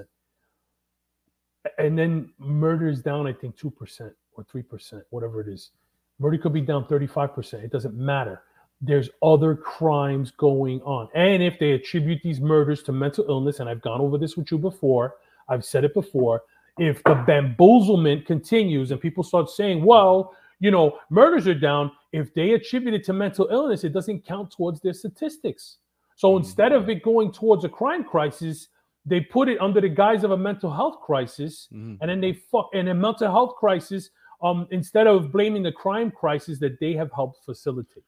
[1.78, 5.72] And then murder is down, I think, 2% or 3%, whatever it is.
[6.20, 7.64] Murder could be down 35%.
[7.64, 8.44] It doesn't matter.
[8.86, 11.08] There's other crimes going on.
[11.16, 14.52] And if they attribute these murders to mental illness, and I've gone over this with
[14.52, 15.16] you before,
[15.48, 16.44] I've said it before,
[16.78, 22.34] if the bamboozlement continues and people start saying, well, you know, murders are down, if
[22.34, 25.78] they attribute it to mental illness, it doesn't count towards their statistics.
[26.16, 26.40] So Mhm.
[26.40, 28.68] instead of it going towards a crime crisis,
[29.06, 31.98] they put it under the guise of a mental health crisis, Mhm.
[32.02, 34.10] and then they fuck and a mental health crisis.
[34.42, 38.04] Um, instead of blaming the crime crisis that they have helped facilitate.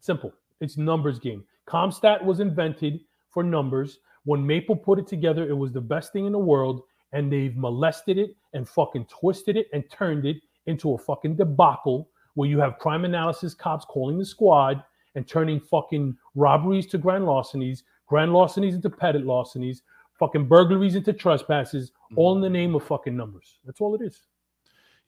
[0.00, 0.32] Simple.
[0.60, 1.44] It's numbers game.
[1.66, 3.98] CompStat was invented for numbers.
[4.24, 6.82] When Maple put it together, it was the best thing in the world,
[7.12, 12.10] and they've molested it and fucking twisted it and turned it into a fucking debacle
[12.34, 14.82] where you have crime analysis cops calling the squad
[15.14, 19.82] and turning fucking robberies to grand larcenies, grand larcenies into petty larcenies,
[20.18, 22.52] fucking burglaries into trespasses, all in the mm-hmm.
[22.54, 23.58] name of fucking numbers.
[23.64, 24.22] That's all it is.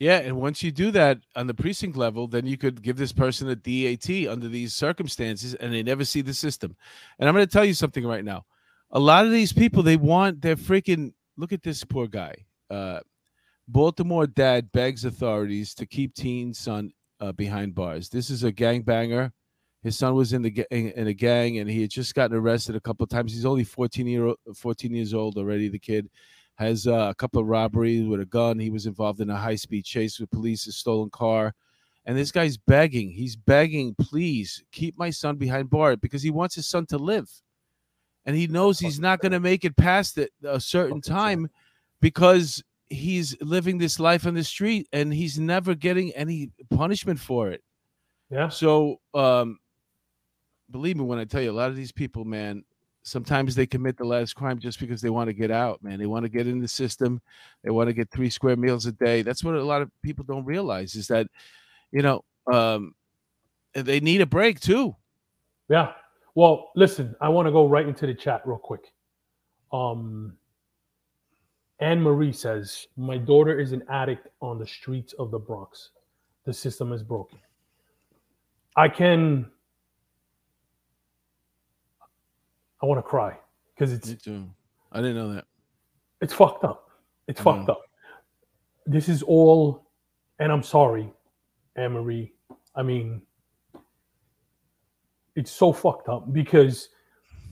[0.01, 3.13] Yeah, and once you do that on the precinct level, then you could give this
[3.13, 6.75] person a DAT under these circumstances, and they never see the system.
[7.19, 8.47] And I'm going to tell you something right now.
[8.93, 12.35] A lot of these people, they want their freaking look at this poor guy.
[12.71, 13.01] Uh,
[13.69, 18.09] Baltimore dad begs authorities to keep teen son uh, behind bars.
[18.09, 19.33] This is a gangbanger.
[19.83, 22.81] His son was in the in a gang, and he had just gotten arrested a
[22.81, 23.33] couple of times.
[23.33, 25.69] He's only 14 year 14 years old already.
[25.69, 26.09] The kid
[26.61, 28.59] has uh, a couple of robberies with a gun.
[28.59, 31.55] He was involved in a high speed chase with police, a stolen car.
[32.05, 33.11] And this guy's begging.
[33.11, 37.31] He's begging, please keep my son behind bars because he wants his son to live.
[38.27, 41.49] And he knows he's not going to make it past it a certain time
[42.03, 47.51] because he's living this life on the street and he's never getting any punishment for
[47.51, 47.63] it.
[48.29, 48.51] Yeah.
[48.51, 49.59] So, um,
[50.71, 52.65] believe me when I tell you, a lot of these people, man,
[53.03, 55.99] sometimes they commit the last crime just because they want to get out, man.
[55.99, 57.21] They want to get in the system.
[57.65, 59.23] They want to get three square meals a day.
[59.23, 61.27] That's what a lot of people don't realize is that,
[61.93, 62.95] you know, um,
[63.75, 64.95] they need a break too.
[65.69, 65.93] Yeah.
[66.35, 68.93] Well, listen, I want to go right into the chat real quick.
[69.73, 70.37] Um,
[71.81, 75.91] Anne Marie says, My daughter is an addict on the streets of the Bronx.
[76.45, 77.39] The system is broken.
[78.77, 79.51] I can,
[82.83, 83.37] I want to cry
[83.75, 84.47] because it's Me too.
[84.93, 85.45] I didn't know that.
[86.21, 86.91] it's fucked up.
[87.29, 87.71] It's fucked mm.
[87.71, 87.83] up.
[88.87, 89.87] This is all,
[90.39, 91.13] and I'm sorry,
[91.77, 92.33] Anne Marie.
[92.75, 93.23] I mean,
[95.37, 96.89] it's so fucked up because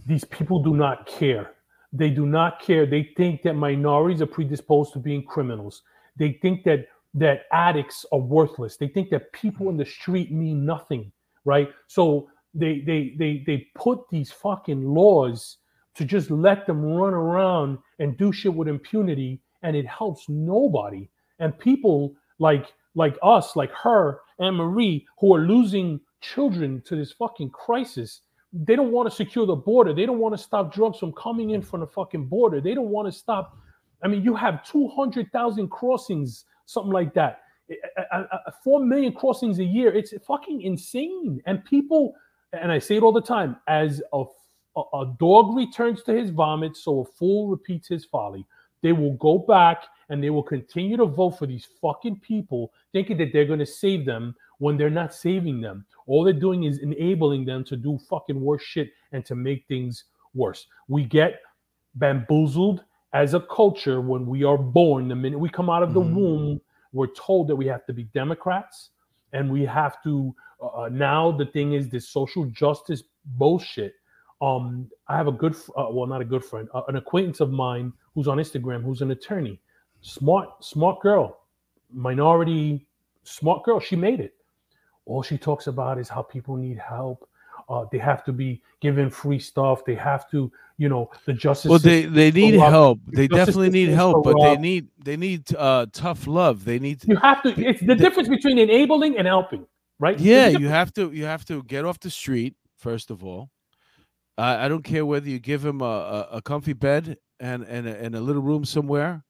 [0.06, 1.52] these people do not care.
[1.92, 2.86] They do not care.
[2.86, 5.82] They think that minorities are predisposed to being criminals.
[6.16, 8.76] They think that that addicts are worthless.
[8.76, 11.12] They think that people in the street mean nothing,
[11.44, 11.70] right?
[11.86, 15.58] So they they they they put these fucking laws
[15.94, 21.08] to just let them run around and do shit with impunity, and it helps nobody.
[21.38, 27.12] And people like like us, like her and Marie, who are losing children to this
[27.12, 28.20] fucking crisis.
[28.52, 29.92] They don't want to secure the border.
[29.92, 32.60] They don't want to stop drugs from coming in from the fucking border.
[32.60, 33.56] They don't want to stop.
[34.02, 37.40] I mean, you have 200,000 crossings, something like that.
[37.70, 39.94] A, a, a, 4 million crossings a year.
[39.94, 41.42] It's fucking insane.
[41.46, 42.14] And people,
[42.52, 44.24] and I say it all the time, as a,
[44.76, 48.46] a dog returns to his vomit, so a fool repeats his folly.
[48.82, 53.18] They will go back and they will continue to vote for these fucking people, thinking
[53.18, 55.84] that they're going to save them when they're not saving them.
[56.06, 60.04] All they're doing is enabling them to do fucking worse shit and to make things
[60.34, 60.66] worse.
[60.86, 61.40] We get
[61.96, 65.08] bamboozled as a culture when we are born.
[65.08, 66.16] The minute we come out of the mm-hmm.
[66.16, 66.60] womb,
[66.92, 68.90] we're told that we have to be Democrats
[69.32, 70.34] and we have to.
[70.60, 73.94] Uh, uh now the thing is this social justice bullshit.
[74.40, 77.50] Um, I have a good, uh, well, not a good friend, uh, an acquaintance of
[77.50, 79.60] mine who's on Instagram, who's an attorney,
[80.00, 81.40] smart, smart girl,
[81.92, 82.86] minority,
[83.24, 83.80] smart girl.
[83.80, 84.34] She made it
[85.08, 87.27] all she talks about is how people need help.
[87.68, 89.84] Uh, they have to be given free stuff.
[89.84, 91.68] They have to, you know, the justice.
[91.68, 93.00] Well, they they need help.
[93.06, 96.64] The they definitely need help, but they need they need uh, tough love.
[96.64, 97.04] They need.
[97.06, 97.48] You have to.
[97.60, 99.66] It's the, difference between enabling and helping,
[99.98, 100.18] right?
[100.18, 101.12] Yeah, you have to.
[101.12, 103.50] You have to get off the street first of all.
[104.38, 107.86] Uh, I don't care whether you give him a, a, a comfy bed and and
[107.86, 109.24] a, and a little room somewhere,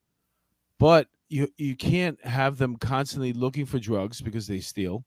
[0.79, 5.05] but you you can't have them constantly looking for drugs because they steal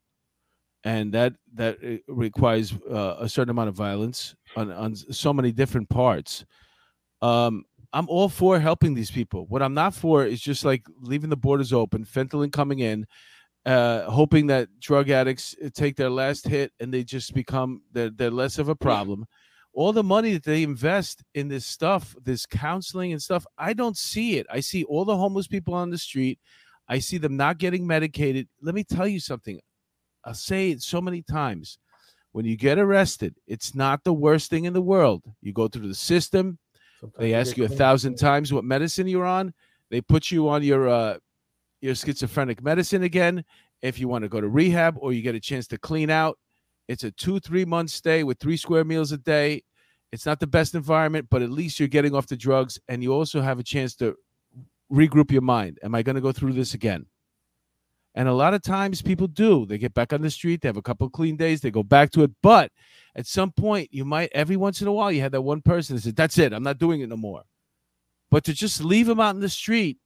[0.83, 5.51] and that that uh, requires uh, a certain amount of violence on on so many
[5.51, 6.45] different parts.
[7.21, 9.45] Um, I'm all for helping these people.
[9.47, 13.05] What I'm not for is just like leaving the borders open, fentanyl coming in,
[13.65, 18.09] uh, hoping that drug addicts uh, take their last hit and they just become they're,
[18.09, 19.25] they're less of a problem.
[19.73, 23.97] All the money that they invest in this stuff, this counseling and stuff, I don't
[23.97, 24.45] see it.
[24.49, 26.39] I see all the homeless people on the street.
[26.89, 28.49] I see them not getting medicated.
[28.61, 29.59] Let me tell you something.
[30.25, 31.77] I'll say it so many times.
[32.33, 35.23] When you get arrested, it's not the worst thing in the world.
[35.41, 36.57] You go through the system.
[36.99, 39.53] Sometimes they ask you a thousand times what medicine you're on.
[39.89, 41.17] They put you on your uh,
[41.81, 43.43] your schizophrenic medicine again.
[43.81, 46.37] If you want to go to rehab or you get a chance to clean out,
[46.87, 49.63] it's a two three month stay with three square meals a day.
[50.11, 53.13] It's not the best environment, but at least you're getting off the drugs, and you
[53.13, 54.15] also have a chance to
[54.91, 55.79] regroup your mind.
[55.83, 57.05] Am I going to go through this again?
[58.13, 59.65] And a lot of times people do.
[59.65, 62.11] They get back on the street, they have a couple clean days, they go back
[62.11, 62.31] to it.
[62.43, 62.71] But
[63.15, 65.95] at some point, you might, every once in a while, you have that one person
[65.95, 67.43] that says, That's it, I'm not doing it no more.
[68.29, 69.97] But to just leave them out in the street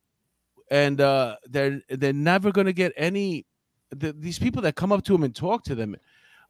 [0.72, 3.46] and uh, they're they're never going to get any
[3.92, 5.96] the, these people that come up to them and talk to them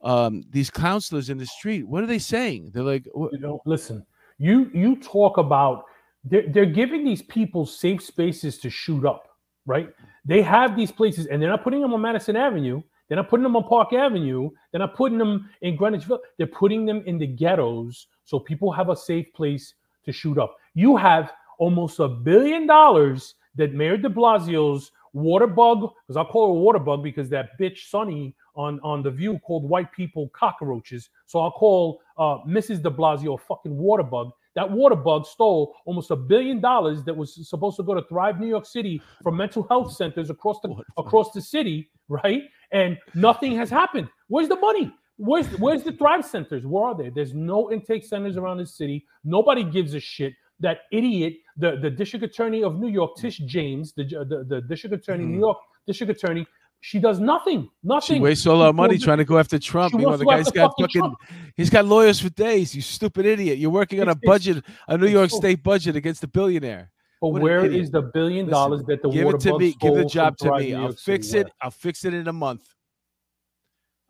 [0.03, 4.05] um, these counselors in the street what are they saying they're like you know listen
[4.37, 5.83] you you talk about
[6.23, 9.34] they're, they're giving these people safe spaces to shoot up
[9.65, 9.89] right
[10.25, 12.81] they have these places, and they're not putting them on Madison Avenue.
[13.07, 14.49] They're not putting them on Park Avenue.
[14.71, 16.23] They're not putting them in Greenwich Village.
[16.37, 19.75] They're putting them in the ghettos so people have a safe place
[20.05, 20.57] to shoot up.
[20.73, 26.47] You have almost a billion dollars that Mayor de Blasio's water bug, because I call
[26.55, 31.09] her water bug because that bitch Sunny on, on The View called white people cockroaches.
[31.27, 32.81] So I'll call uh, Mrs.
[32.81, 37.15] de Blasio a fucking water bug that water bug stole almost a billion dollars that
[37.15, 40.73] was supposed to go to Thrive New York City from mental health centers across the
[40.97, 42.43] across the city, right?
[42.71, 44.09] And nothing has happened.
[44.27, 44.93] Where's the money?
[45.17, 46.65] Where's where's the Thrive centers?
[46.65, 47.09] Where are they?
[47.09, 49.05] There's no intake centers around the city.
[49.23, 50.33] Nobody gives a shit.
[50.61, 54.95] That idiot, the, the district attorney of New York, Tish James, the the, the district
[54.95, 55.33] attorney, mm-hmm.
[55.33, 56.47] New York district attorney,
[56.85, 57.67] she does nothing.
[57.81, 58.17] Nothing.
[58.17, 59.93] She wastes all our money trying to go after Trump.
[59.93, 61.17] You know, the guy's got fucking, Trump.
[61.55, 62.75] he's got lawyers for days.
[62.75, 63.57] You stupid idiot.
[63.57, 66.91] You're working on a budget, a New York State budget against a billionaire.
[67.19, 69.75] But what where is the billion dollars that the give it to me?
[69.81, 70.75] Give the job to me.
[70.75, 71.51] I'll fix it.
[71.59, 72.67] I'll fix it in a month.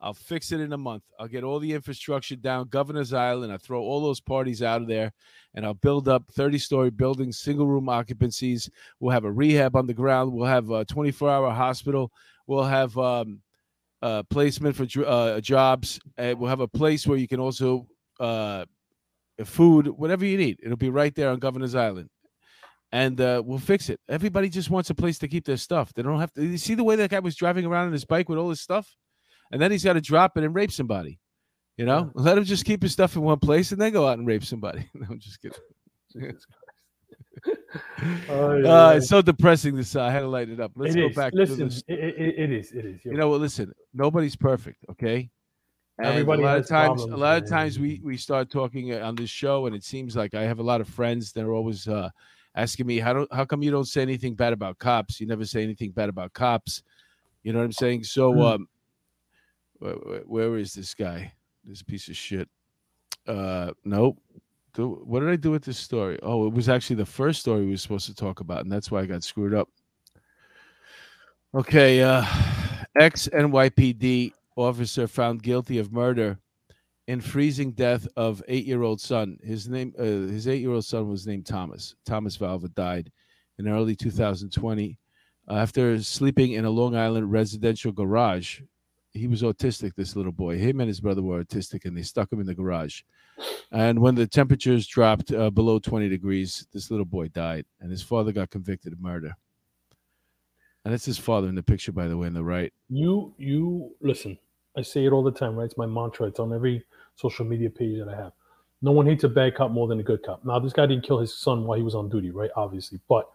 [0.02, 1.04] I'll fix it in a month.
[1.18, 3.54] I'll get all the infrastructure down, Governor's Island.
[3.54, 5.14] I'll throw all those parties out of there,
[5.54, 8.70] and I'll build up 30 story buildings, single room occupancies.
[9.00, 10.34] We'll have a rehab on the ground.
[10.34, 12.12] We'll have a 24 hour hospital.
[12.48, 13.42] We'll have um,
[14.02, 16.00] uh, placement for uh, jobs.
[16.18, 17.88] And we'll have a place where you can also
[18.20, 18.66] uh,
[19.44, 20.60] food, whatever you need.
[20.64, 22.10] It'll be right there on Governor's Island,
[22.92, 24.00] and uh, we'll fix it.
[24.08, 25.94] Everybody just wants a place to keep their stuff.
[25.94, 26.46] They don't have to.
[26.46, 28.62] You see the way that guy was driving around on his bike with all his
[28.62, 28.96] stuff,
[29.52, 31.20] and then he's got to drop it and rape somebody.
[31.78, 34.18] You know, let him just keep his stuff in one place and then go out
[34.18, 34.90] and rape somebody.
[34.94, 36.38] no, I'm just kidding.
[38.30, 39.76] Oh, Uh, it's so depressing.
[39.76, 40.72] This uh, I had to light it up.
[40.76, 41.16] Let's It go is.
[41.16, 41.32] back.
[41.34, 42.72] to Listen, it, it, it is.
[42.72, 43.04] It is.
[43.04, 43.42] You're You know what?
[43.42, 44.86] Listen, nobody's perfect.
[44.92, 45.30] Okay.
[45.98, 48.94] And Everybody a lot of times, problems, a lot of times we we start talking
[48.94, 51.32] uh, on this show, and it seems like I have a lot of friends.
[51.34, 52.10] that are always uh,
[52.56, 55.22] asking me, "How do how come you don't say anything bad about cops?
[55.22, 56.84] You never say anything bad about cops."
[57.44, 58.04] You know what I'm saying?
[58.04, 58.54] So, Mm.
[58.56, 58.68] um,
[59.80, 61.32] where, where- where is this guy?
[61.64, 62.50] This piece of shit.
[63.28, 64.18] Uh, nope.
[64.78, 66.20] What did I do with this story?
[66.24, 68.92] Oh, it was actually the first story we were supposed to talk about, and that's
[68.92, 69.70] why I got screwed up.
[71.54, 72.26] Okay, uh,
[73.00, 76.38] ex NYPD officer found guilty of murder
[77.08, 79.38] in freezing death of eight-year-old son.
[79.44, 81.96] His name, uh, his eight-year-old son was named Thomas.
[82.06, 83.12] Thomas Valva died
[83.60, 84.98] in early 2020
[85.50, 88.62] after sleeping in a Long Island residential garage.
[89.16, 89.96] He was autistic.
[89.96, 92.54] This little boy, him and his brother were autistic, and they stuck him in the
[92.54, 93.02] garage.
[93.72, 98.02] And when the temperatures dropped uh, below 20 degrees, this little boy died, and his
[98.02, 99.34] father got convicted of murder.
[100.84, 102.72] And that's his father in the picture, by the way, on the right.
[102.90, 104.38] You you listen.
[104.78, 105.66] I say it all the time, right?
[105.66, 106.28] It's my mantra.
[106.28, 106.84] It's on every
[107.16, 108.34] social media page that I have.
[108.82, 110.44] No one hates a bad cop more than a good cop.
[110.46, 112.52] Now, this guy didn't kill his son while he was on duty, right?
[112.56, 113.30] Obviously, but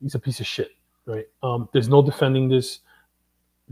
[0.00, 0.70] he's a piece of shit,
[1.06, 1.24] right?
[1.42, 2.80] Um, there's no defending this.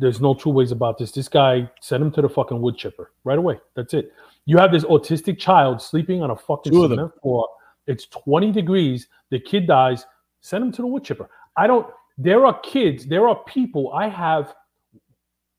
[0.00, 1.12] There's no two ways about this.
[1.12, 3.60] This guy sent him to the fucking wood chipper right away.
[3.76, 4.12] That's it.
[4.46, 7.46] You have this autistic child sleeping on a fucking cement floor.
[7.86, 9.08] It's 20 degrees.
[9.30, 10.06] The kid dies.
[10.40, 11.28] Send him to the wood chipper.
[11.56, 11.86] I don't.
[12.16, 13.06] There are kids.
[13.06, 13.92] There are people.
[13.92, 14.54] I have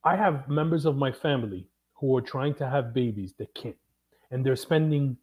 [0.03, 3.75] I have members of my family who are trying to have babies that can't,
[4.31, 5.17] and they're spending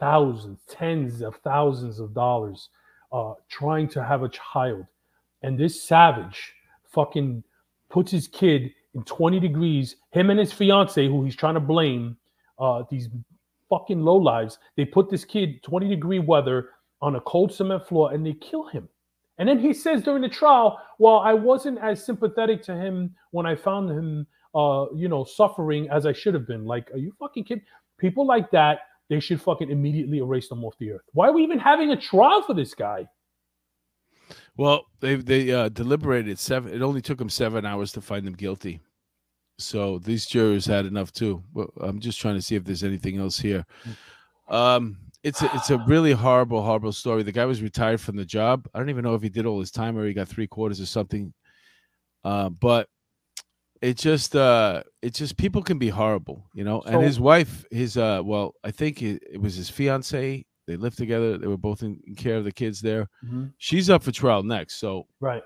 [0.00, 2.68] thousands, tens of thousands of dollars
[3.12, 4.86] uh, trying to have a child.
[5.42, 6.52] And this savage
[6.90, 7.44] fucking
[7.90, 12.16] puts his kid in 20 degrees, him and his fiance, who he's trying to blame,
[12.58, 13.08] uh, these
[13.68, 16.70] fucking low lives, they put this kid 20 degree weather
[17.02, 18.88] on a cold cement floor and they kill him.
[19.38, 23.44] And then he says during the trial, well, I wasn't as sympathetic to him when
[23.44, 26.64] I found him, uh, you know, suffering as I should have been.
[26.64, 27.64] Like, are you fucking kidding?
[27.98, 28.78] People like that,
[29.10, 31.02] they should fucking immediately erase them off the earth.
[31.12, 33.06] Why are we even having a trial for this guy?
[34.56, 36.72] Well, they they uh, deliberated seven.
[36.72, 38.80] It only took them seven hours to find them guilty.
[39.58, 41.42] So these jurors had enough too.
[41.54, 43.64] Well, I'm just trying to see if there's anything else here.
[44.48, 47.22] Um, it's a, it's a really horrible, horrible story.
[47.22, 48.68] The guy was retired from the job.
[48.74, 50.80] I don't even know if he did all his time or he got three quarters
[50.80, 51.32] or something.
[52.22, 52.88] Uh, but
[53.82, 56.82] it just uh it just people can be horrible, you know.
[56.82, 60.44] So- and his wife, his uh well, I think it, it was his fiance.
[60.66, 61.38] They lived together.
[61.38, 63.08] They were both in, in care of the kids there.
[63.24, 63.46] Mm-hmm.
[63.58, 64.76] She's up for trial next.
[64.76, 65.42] So Right.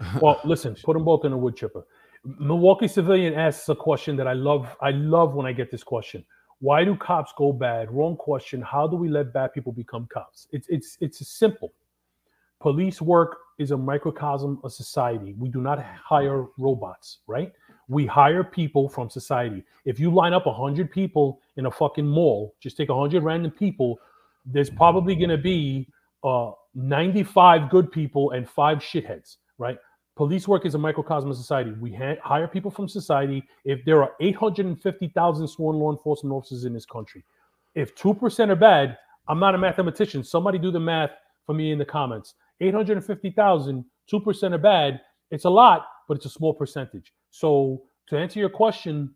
[0.22, 1.84] Well, listen, put them both in a wood chipper.
[2.24, 4.68] Milwaukee civilian asks a question that I love.
[4.80, 6.24] I love when I get this question.
[6.60, 7.90] Why do cops go bad?
[7.90, 8.62] Wrong question.
[8.62, 10.46] How do we let bad people become cops?
[10.52, 11.72] It's it's it's simple.
[12.60, 15.34] Police work is a microcosm of society.
[15.38, 17.52] We do not hire robots, right?
[17.88, 19.62] We hire people from society.
[19.84, 24.00] If you line up 100 people in a fucking mall, just take 100 random people,
[24.52, 25.88] there's probably going to be
[26.24, 29.78] uh, 95 good people and five shitheads, right?
[30.16, 31.72] Police work is a microcosm of society.
[31.80, 33.44] We ha- hire people from society.
[33.64, 37.24] If there are 850,000 sworn law enforcement officers in this country,
[37.74, 40.24] if 2% are bad, I'm not a mathematician.
[40.24, 41.10] Somebody do the math
[41.46, 42.34] for me in the comments.
[42.60, 45.00] 850,000, 2% are bad.
[45.30, 47.12] It's a lot, but it's a small percentage.
[47.30, 49.14] So to answer your question,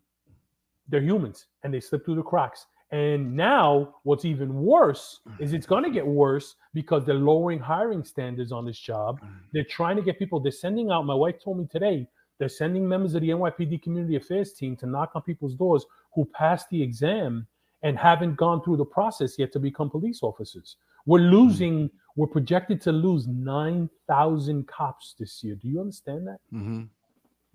[0.87, 2.65] they're humans and they slip through the cracks.
[2.93, 5.55] And now, what's even worse is mm-hmm.
[5.55, 9.19] it's going to get worse because they're lowering hiring standards on this job.
[9.19, 9.33] Mm-hmm.
[9.51, 12.87] They're trying to get people, they're sending out, my wife told me today, they're sending
[12.87, 16.83] members of the NYPD community affairs team to knock on people's doors who passed the
[16.83, 17.47] exam
[17.81, 20.75] and haven't gone through the process yet to become police officers.
[21.07, 21.35] We're mm-hmm.
[21.35, 25.55] losing, we're projected to lose 9,000 cops this year.
[25.55, 26.37] Do you understand that?
[26.53, 26.89] mhm.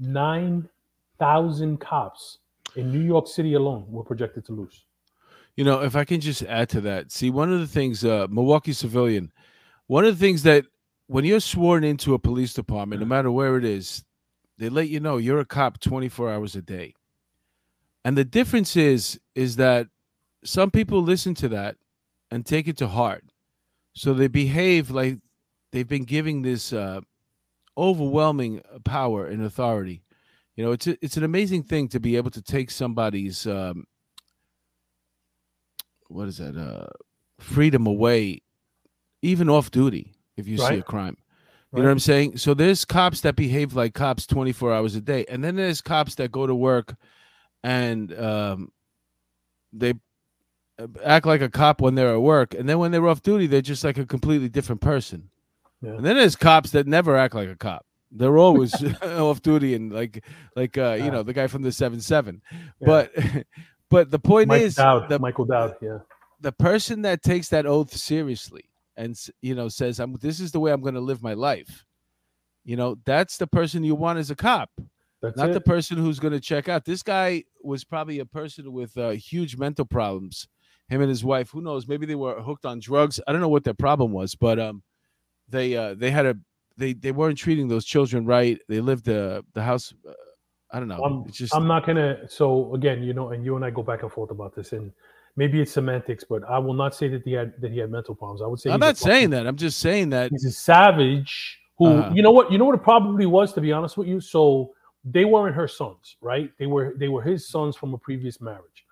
[0.01, 2.39] 9,000 cops
[2.75, 4.85] in New York City alone, we're projected to lose.
[5.59, 8.29] You know, if I can just add to that, see, one of the things, uh,
[8.31, 9.33] Milwaukee civilian,
[9.89, 10.67] one of the things that
[11.09, 14.05] when you're sworn into a police department, no matter where it is,
[14.57, 16.95] they let you know you're a cop 24 hours a day.
[18.05, 19.89] And the difference is, is that
[20.45, 21.75] some people listen to that
[22.31, 23.25] and take it to heart.
[23.95, 25.19] So they behave like
[25.73, 27.01] they've been giving this uh,
[27.77, 30.05] overwhelming power and authority.
[30.55, 33.87] You know, it's a, it's an amazing thing to be able to take somebody's um,
[36.09, 36.87] what is that uh
[37.39, 38.41] freedom away
[39.23, 41.25] even off duty if you see a crime you
[41.73, 41.83] Right.
[41.83, 45.25] know what i'm saying so there's cops that behave like cops 24 hours a day
[45.29, 46.95] and then there's cops that go to work
[47.63, 48.73] and um
[49.73, 49.93] they
[50.81, 53.47] uh, act like a cop when they're at work and then when they're off duty
[53.47, 55.29] they're just like a completely different person
[55.83, 55.93] Yeah.
[55.93, 57.85] And then there's cops that never act like a cop.
[58.11, 60.25] They're always off duty and like
[60.57, 62.41] like uh, you know the guy from the seven seven.
[62.81, 62.87] Yeah.
[62.87, 63.13] But
[63.91, 65.75] but the point Mike is Dowd, the Michael Dowd.
[65.81, 65.99] Yeah.
[66.41, 68.65] the person that takes that oath seriously
[68.97, 71.85] and you know says I'm this is the way I'm going to live my life.
[72.65, 74.69] You know, that's the person you want as a cop,
[75.23, 75.53] That's not it.
[75.55, 76.85] the person who's going to check out.
[76.85, 80.47] This guy was probably a person with uh, huge mental problems.
[80.91, 81.89] Him and his wife, who knows?
[81.89, 83.21] Maybe they were hooked on drugs.
[83.27, 84.83] I don't know what their problem was, but um,
[85.49, 86.37] they uh, they had a
[86.77, 88.59] they they weren't treating those children right.
[88.69, 89.95] They lived the the house.
[90.73, 91.03] Uh, I don't know.
[91.03, 92.29] I'm, it's just I'm not gonna.
[92.29, 94.93] So again, you know, and you and I go back and forth about this, and
[95.37, 98.15] maybe it's semantics, but I will not say that he had that he had mental
[98.15, 98.43] problems.
[98.43, 99.47] I would say I'm not saying that.
[99.47, 100.31] I'm just saying that.
[100.31, 102.11] he's a savage who Uh-huh.
[102.15, 104.73] you know what you know what it probably was to be honest with you so
[105.05, 108.85] they weren't her sons right they were they were his sons from a previous marriage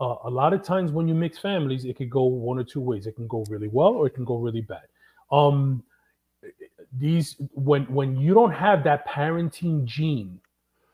[0.00, 2.80] uh, a lot of times when you mix families it could go one or two
[2.80, 4.86] ways it can go really well or it can go really bad
[5.30, 5.82] um
[6.98, 10.40] these when when you don't have that parenting gene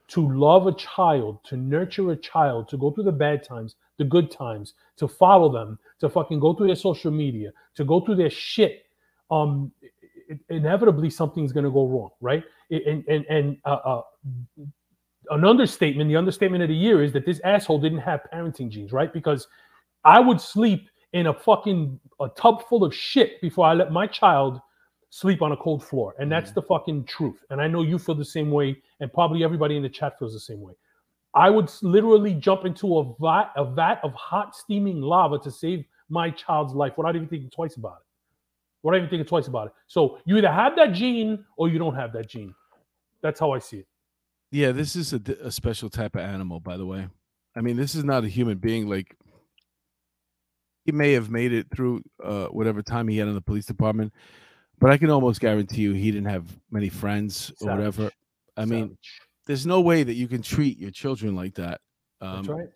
[0.09, 4.05] to love a child to nurture a child to go through the bad times the
[4.05, 8.17] good times to follow them to fucking go through their social media to go through
[8.17, 8.85] their shit
[9.31, 9.71] um
[10.31, 12.45] i- inevitably something's going to go wrong right?
[12.71, 14.03] And and and uh, uh
[15.31, 18.93] an understatement the understatement of the year is that this asshole didn't have parenting genes
[18.93, 19.13] right?
[19.13, 19.47] Because
[20.05, 24.07] i would sleep in a fucking a tub full of shit before i let my
[24.07, 24.61] child
[25.11, 28.15] sleep on a cold floor and that's the fucking truth and i know you feel
[28.15, 30.75] the same way and probably everybody in the chat feels the same way.
[31.35, 35.85] I would literally jump into a vat a vat of hot steaming lava to save
[36.09, 38.07] my child's life without even thinking twice about it.
[38.83, 39.73] Without even thinking twice about it.
[39.87, 42.55] So you either have that gene or you don't have that gene.
[43.23, 43.87] That's how i see it.
[44.51, 47.09] Yeah, this is a, a special type of animal, by the way.
[47.55, 48.89] I mean, this is not a human being.
[48.89, 49.17] Like,
[50.85, 54.13] he may have made it through uh, whatever time he had in the police department,
[54.81, 58.03] but I can almost guarantee you he didn't have many friends or whatever.
[58.03, 58.13] Savage.
[58.57, 58.99] I mean,
[59.47, 61.81] there's no way that you can treat your children like that.
[62.21, 62.69] Um, That's right.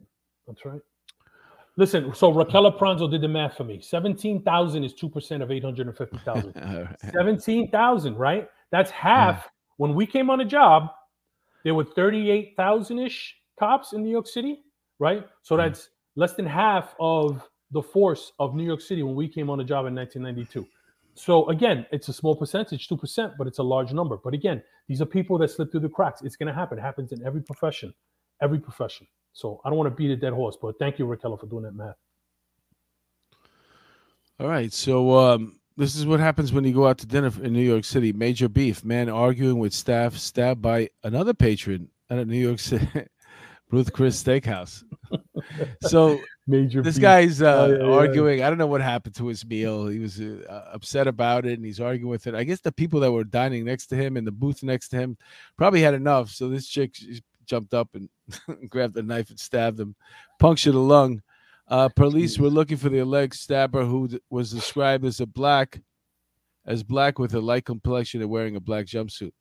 [0.47, 0.81] That's right.
[1.77, 3.81] Listen, so Raquel Pranzo did the math for me.
[3.81, 6.53] 17,000 is 2% of 850,000.
[6.63, 6.97] all right.
[7.13, 8.49] 17,000, right?
[8.71, 9.49] That's half.
[9.79, 10.89] When we came on the job,
[11.65, 14.63] there were 38,000 ish cops in New York City,
[14.99, 15.27] right?
[15.43, 15.59] So Mhm.
[15.59, 19.57] that's less than half of the force of New York City when we came on
[19.59, 20.67] the job in 1992.
[21.15, 24.17] So again, it's a small percentage, 2%, but it's a large number.
[24.17, 26.23] But again, these are people that slip through the cracks.
[26.23, 26.79] It's going to happen.
[26.79, 27.93] It happens in every profession,
[28.41, 29.07] every profession.
[29.33, 31.65] So I don't want to beat a dead horse, but thank you, Raquel, for doing
[31.65, 31.97] that math.
[34.41, 34.73] All right.
[34.73, 37.85] So um, this is what happens when you go out to dinner in New York
[37.85, 38.13] City.
[38.13, 38.85] Major beef.
[38.85, 42.89] Man arguing with staff stabbed by another patron at a New York City
[43.73, 44.85] Ruth Chris Steakhouse.
[45.81, 47.03] so Major this beef.
[47.03, 47.93] guy's uh, yeah, yeah.
[47.93, 48.43] arguing.
[48.43, 49.87] I don't know what happened to his meal.
[49.87, 52.35] He was uh, upset about it, and he's arguing with it.
[52.35, 54.99] I guess the people that were dining next to him in the booth next to
[54.99, 55.17] him
[55.57, 56.31] probably had enough.
[56.31, 56.97] So this chick
[57.47, 58.09] jumped up and
[58.69, 59.95] grabbed a knife and stabbed him,
[60.39, 61.23] punctured a lung.
[61.69, 65.81] Uh, police were looking for the alleged stabber, who was described as a black,
[66.67, 69.33] as black with a light complexion and wearing a black jumpsuit.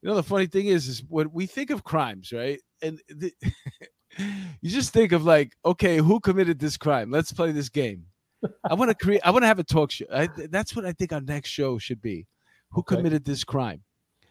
[0.00, 2.60] You know, the funny thing is, is when we think of crimes, right?
[2.84, 3.32] And the,
[4.60, 7.10] you just think of like, okay, who committed this crime?
[7.10, 8.04] Let's play this game.
[8.68, 9.22] I want to create.
[9.24, 10.04] I want to have a talk show.
[10.12, 12.26] I, that's what I think our next show should be.
[12.70, 12.96] Who Okay.
[12.96, 13.82] committed this crime?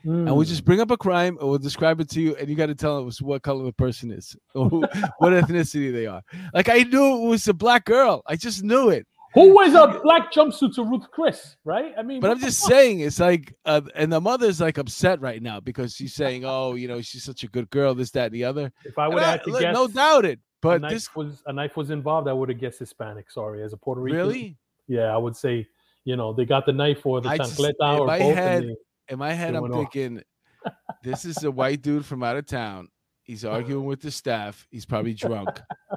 [0.06, 0.47] And we Mm.
[0.47, 2.76] just bring up a crime, and we'll describe it to you, and you got to
[2.76, 4.82] tell us what color the person is, or who,
[5.18, 6.22] what ethnicity they are.
[6.54, 8.22] Like I knew it was a black girl.
[8.28, 9.08] I just knew it.
[9.34, 11.94] Who wears a black jumpsuit to Ruth Chris, right?
[11.98, 12.70] I mean, But I'm just fuck?
[12.72, 16.76] saying, it's like, uh, and the mother's like upset right now because she's saying, "Oh,
[16.76, 19.24] you know, she's such a good girl, this, that, and the other." If I would
[19.24, 20.40] have had to guess, no doubt it.
[20.62, 22.28] But knife this was a knife was involved.
[22.28, 23.32] I would have guessed Hispanic.
[23.32, 24.18] Sorry, as a Puerto Rican.
[24.20, 24.58] really,
[24.88, 25.68] Yeah, I would say,
[26.06, 28.36] you know, they got the knife or the I just- chancleta or my both.
[28.36, 28.76] head, they-
[29.14, 30.22] in my head, I'm thinking,
[31.04, 32.88] this is a white dude from out of town.
[33.24, 34.68] He's arguing with the staff.
[34.70, 35.50] He's probably drunk,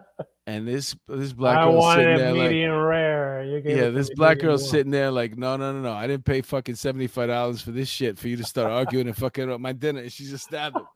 [0.47, 3.61] and this this black I girl wanted sitting it there like, medium rare.
[3.63, 4.59] Gave it Yeah, this black well.
[4.59, 5.93] sitting there like, no, no, no, no.
[5.93, 9.09] I didn't pay fucking seventy five dollars for this shit for you to start arguing
[9.09, 10.01] and fucking up my dinner.
[10.01, 10.87] And she just stabbed him.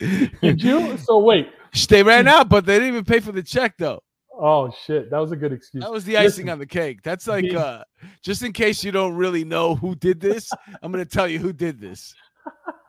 [0.42, 0.96] Did you?
[0.98, 1.48] So wait.
[1.88, 4.02] they ran out, but they didn't even pay for the check though.
[4.40, 5.82] Oh shit, that was a good excuse.
[5.82, 7.02] That was the icing Listen, on the cake.
[7.02, 7.82] That's like, did- uh,
[8.22, 10.48] just in case you don't really know who did this,
[10.80, 12.14] I'm gonna tell you who did this.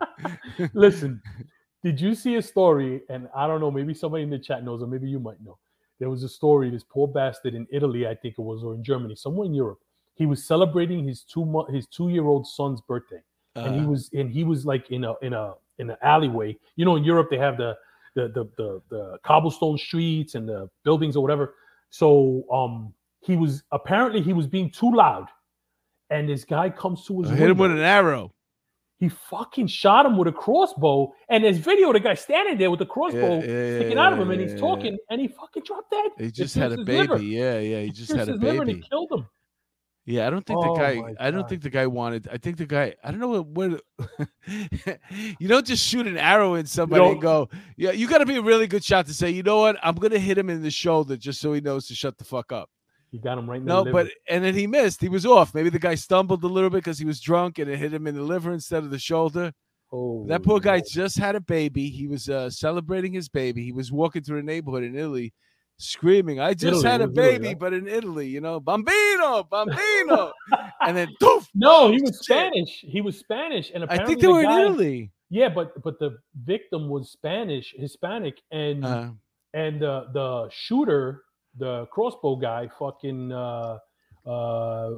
[0.74, 1.22] Listen,
[1.84, 3.02] did you see a story?
[3.10, 5.58] And I don't know, maybe somebody in the chat knows, or maybe you might know.
[6.00, 6.70] There was a story.
[6.70, 9.80] This poor bastard in Italy, I think it was, or in Germany, somewhere in Europe.
[10.16, 13.22] He was celebrating his two mo- his two year old son's birthday,
[13.56, 16.58] and he Uh, was and he was like in a in a in an alleyway.
[16.76, 17.78] You know, in Europe they have the
[18.16, 21.56] the the the, the cobblestone streets and the buildings or whatever.
[21.90, 25.28] So um, he was apparently he was being too loud,
[26.10, 28.34] and this guy comes to his I hit him with an arrow.
[29.00, 32.70] He fucking shot him with a crossbow, and there's video of the guy standing there
[32.70, 34.60] with the crossbow yeah, sticking yeah, out of him, and he's yeah.
[34.60, 36.12] talking, and he fucking dropped dead.
[36.18, 37.08] He just had a baby.
[37.08, 37.24] liver.
[37.24, 37.80] Yeah, yeah.
[37.82, 38.82] He just Pierced had a his liver and baby.
[38.82, 39.26] he killed him.
[40.06, 41.14] Yeah, I don't think Oh the guy.
[41.20, 42.28] I don't think the guy wanted.
[42.32, 42.96] I think the guy.
[43.04, 43.48] I don't know what.
[43.48, 43.82] what
[45.40, 47.48] you don't just shoot an arrow in somebody and go.
[47.78, 49.30] Yeah, you got to be a really good shot to say.
[49.30, 49.78] You know what?
[49.84, 52.52] I'm gonna hit him in the shoulder just so he knows to shut the fuck
[52.52, 52.70] up.
[53.12, 55.02] You got him right in No, the but and then he missed.
[55.02, 55.54] He was off.
[55.56, 58.06] Maybe the guy stumbled a little bit because he was drunk and it hit him
[58.08, 59.52] in the liver instead of the shoulder.
[59.92, 61.90] oh, That poor guy just had a baby.
[61.90, 63.64] He was uh, celebrating his baby.
[63.64, 65.34] He was walking through a neighborhood in Italy,
[65.78, 69.44] screaming, "I just Italy, had a was Italy, baby, but in Italy, you know, bambino,
[69.50, 70.32] bambino,"
[70.82, 71.48] and then doof.
[71.56, 72.20] No, he was.
[72.20, 72.84] Spanish.
[72.88, 75.12] He was Spanish, and apparently I think they the were guy- in Italy.
[75.32, 79.10] Yeah, but but the victim was Spanish, Hispanic, and Uh,
[79.56, 81.24] and uh, the shooter,
[81.60, 83.78] the crossbow guy, fucking uh,
[84.26, 84.90] uh,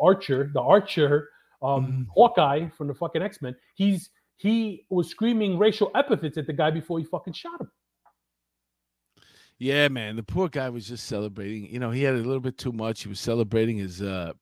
[0.00, 1.28] Archer, the Archer,
[1.62, 2.06] um, Mhm.
[2.14, 3.54] Hawkeye from the fucking X Men.
[3.74, 7.70] He's he was screaming racial epithets at the guy before he fucking shot him.
[9.58, 11.66] yeah, man, the poor guy was just celebrating.
[11.66, 13.02] You know, he had a little bit too much.
[13.02, 14.32] He was celebrating his uh,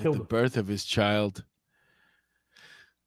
[0.00, 0.26] Killed the him.
[0.26, 1.44] birth of his child.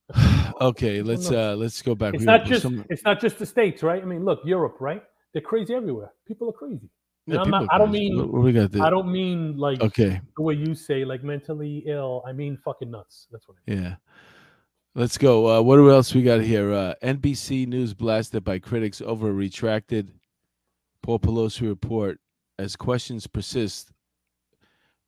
[0.61, 2.13] okay, let's uh, let's go back.
[2.13, 4.01] It's We- not just some- it's not just the states, right?
[4.01, 5.03] I mean, look, Europe, right?
[5.33, 6.11] They're crazy everywhere.
[6.27, 6.89] People are crazy.
[7.27, 8.75] Yeah, I'm not- I don't mean- What- we got.
[8.79, 10.21] I don't mean like Okay.
[10.35, 12.23] the way you say, like mentally ill.
[12.25, 13.27] I mean fucking nuts.
[13.31, 13.83] That's what I mean.
[13.83, 13.95] Yeah.
[14.97, 15.49] Let's go.
[15.57, 16.71] Uh, what else we got here?
[16.71, 20.09] Uh, NBC News blasted by critics over a retracted
[21.01, 22.19] Paul Pelosi report
[22.57, 23.91] as questions persist.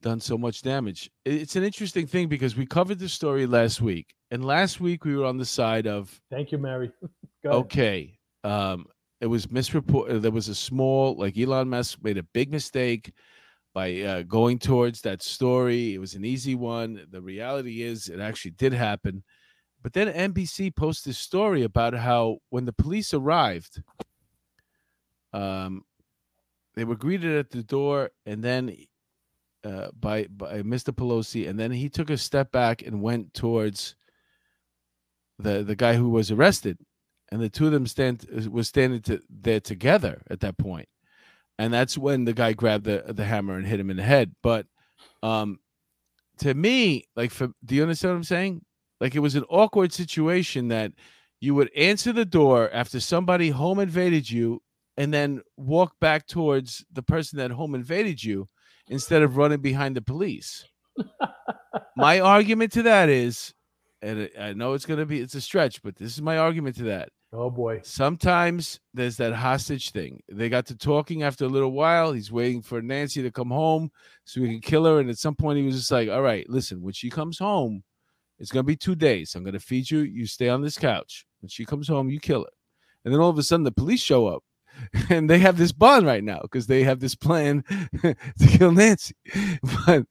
[0.02, 1.10] Done so much damage.
[1.26, 5.16] It's an interesting thing because we covered the story last week, and last week we
[5.16, 6.92] were on the side of Thank you, Mary.
[7.46, 8.88] Okay, um,
[9.22, 10.22] it was misreport.
[10.22, 13.14] There was a small, like Elon Musk made a big mistake
[13.74, 15.94] by uh, going towards that story.
[15.94, 17.06] It was an easy one.
[17.10, 19.24] The reality is, it actually did happen.
[19.84, 23.82] But then NBC posted this story about how when the police arrived,
[25.34, 25.84] um,
[26.76, 28.76] they were greeted at the door, and then
[29.64, 30.94] uh, by by Mr.
[30.94, 33.96] Pelosi, and then he took a step back and went towards
[35.40, 36.78] the the guy who was arrested,
[37.32, 40.88] and the two of them stand was standing to, there together at that point,
[41.60, 44.34] and that's when the guy grabbed the the hammer and hit him in the head.
[44.42, 44.66] But
[45.24, 45.60] um,
[46.40, 48.62] to me, like, for do you understand what I'm saying?
[49.00, 50.92] Like, it was an awkward situation that
[51.40, 54.62] you would answer the door after somebody home invaded you,
[54.98, 58.48] and then walk back towards the person that home invaded you
[58.90, 60.66] instead of running behind the police.
[61.96, 63.54] my argument to that is,
[64.02, 66.38] and I- I know it's going to be it's a stretch, but this is my
[66.38, 67.10] argument to that.
[67.34, 67.82] Oh boy.
[67.84, 70.22] Sometimes there's that hostage thing.
[70.30, 72.14] They got to talking after a little while.
[72.14, 73.92] He's waiting for Nancy to come home
[74.24, 75.00] so he can kill her.
[75.00, 77.84] And at some point, he was just like, All right, listen, when she comes home,
[78.40, 79.36] it's going to be two days.
[79.36, 80.00] I'm going to feed you.
[80.00, 81.26] You stay on this couch.
[81.42, 82.50] When she comes home, you kill her.
[83.04, 84.44] And then all of a sudden, the police show up.
[85.10, 87.64] And they have this bond right now because they have this plan
[88.02, 88.16] to
[88.48, 89.16] kill Nancy.
[89.86, 90.06] But,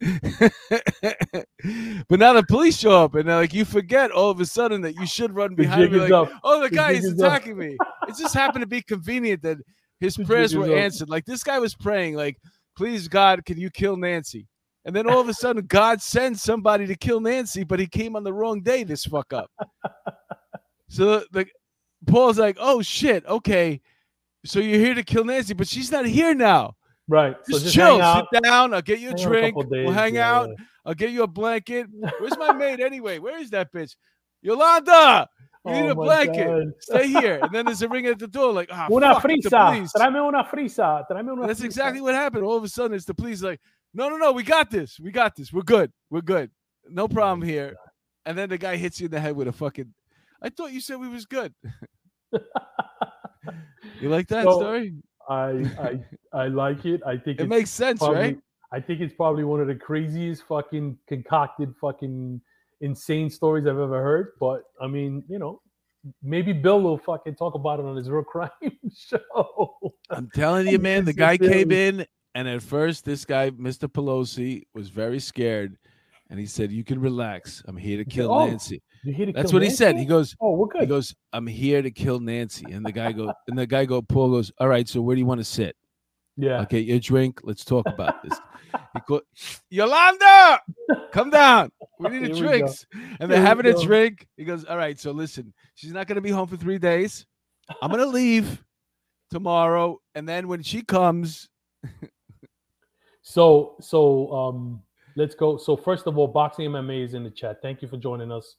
[2.08, 4.80] but now the police show up and they're like, you forget all of a sudden
[4.82, 5.98] that you should run behind me.
[6.00, 6.30] Like, up.
[6.44, 7.18] oh, the The guy is up.
[7.18, 7.76] attacking me.
[8.08, 9.58] It just happened to be convenient that
[10.00, 10.70] his The prayers were up.
[10.70, 11.08] answered.
[11.08, 12.36] Like this guy was praying, like,
[12.76, 14.46] please God, can you kill Nancy?
[14.84, 18.14] And then all of a sudden, God sends somebody to kill Nancy, but he came
[18.14, 18.84] on the wrong day.
[18.84, 19.50] This fuck up.
[20.88, 21.46] So the
[22.06, 23.80] Paul's like, oh shit, okay.
[24.46, 26.74] So you're here to kill Nancy, but she's not here now.
[27.08, 27.36] Right.
[27.44, 28.26] So Just, just chill, hang out.
[28.32, 28.74] sit down.
[28.74, 29.56] I'll get you a hang drink.
[29.56, 30.50] couple we'll hang yeah, out.
[30.84, 31.86] I'll get you a blanket.
[32.20, 33.18] Where's my maid anyway?
[33.18, 33.94] Where is that bitch?
[34.42, 35.28] Yolanda,
[35.64, 36.46] you need Oh a blanket.
[36.46, 36.72] God.
[36.80, 37.38] Stay here.
[37.42, 39.88] And then there's a ring at the door, like, ah, Una fuck, frisa.
[39.96, 41.04] Tráeme una frisa.
[41.10, 41.64] Tráeme una That's frisa.
[41.64, 42.44] exactly what happened.
[42.44, 43.60] All of a sudden, it's the police like,
[43.94, 44.98] no, no, no, we got this.
[45.00, 45.52] We got this.
[45.52, 45.92] We're good.
[46.10, 46.50] We're good.
[46.88, 47.76] No problem here.
[48.24, 49.92] And then the guy hits you in the head with a fucking.
[50.42, 51.54] I thought you said we was good.
[54.00, 54.94] you like that So, story?
[55.28, 56.00] I I
[56.44, 57.00] I like it.
[57.06, 58.38] I think It makes sense, probably, right?
[58.72, 62.40] I think it's probably one of the craziest fucking concocted fucking
[62.80, 64.32] insane stories I've ever heard.
[64.40, 65.62] But I mean, you know,
[66.22, 68.50] maybe Bill will fucking talk about it on his real crime
[68.96, 69.92] show.
[70.10, 73.88] I'm telling you, man, the guy came in, and at first, this guy, Mr.
[73.88, 75.76] Pelosi, was very scared.
[76.30, 77.62] And he said, You can relax.
[77.66, 78.82] I'm here to kill "Oh, Nancy.
[79.04, 79.96] To That's kill what he said.
[79.96, 82.66] He goes, Oh, we're He goes, I'm here to kill Nancy.
[82.72, 85.20] And the guy goes, and the guy go, Paul goes, All right, so where do
[85.20, 85.76] you want to sit?
[86.36, 86.58] yeah.
[86.58, 87.40] I'll get you a drink.
[87.44, 88.38] Let's talk about this.
[88.94, 89.22] He go,
[89.70, 90.60] Yolanda,
[91.12, 91.70] come down.
[91.98, 92.38] We need a go.
[92.38, 92.84] drinks.
[93.20, 94.26] And they're having a drink.
[94.36, 97.24] He goes, All right, so listen, she's not going to be home for three days.
[97.80, 98.62] I'm going to leave
[99.30, 100.00] tomorrow.
[100.14, 101.48] And then when she comes,
[103.22, 104.82] So so um
[105.16, 105.56] let's go.
[105.56, 107.60] So first of all, boxing MMA is in the chat.
[107.62, 108.56] Thank you for joining us.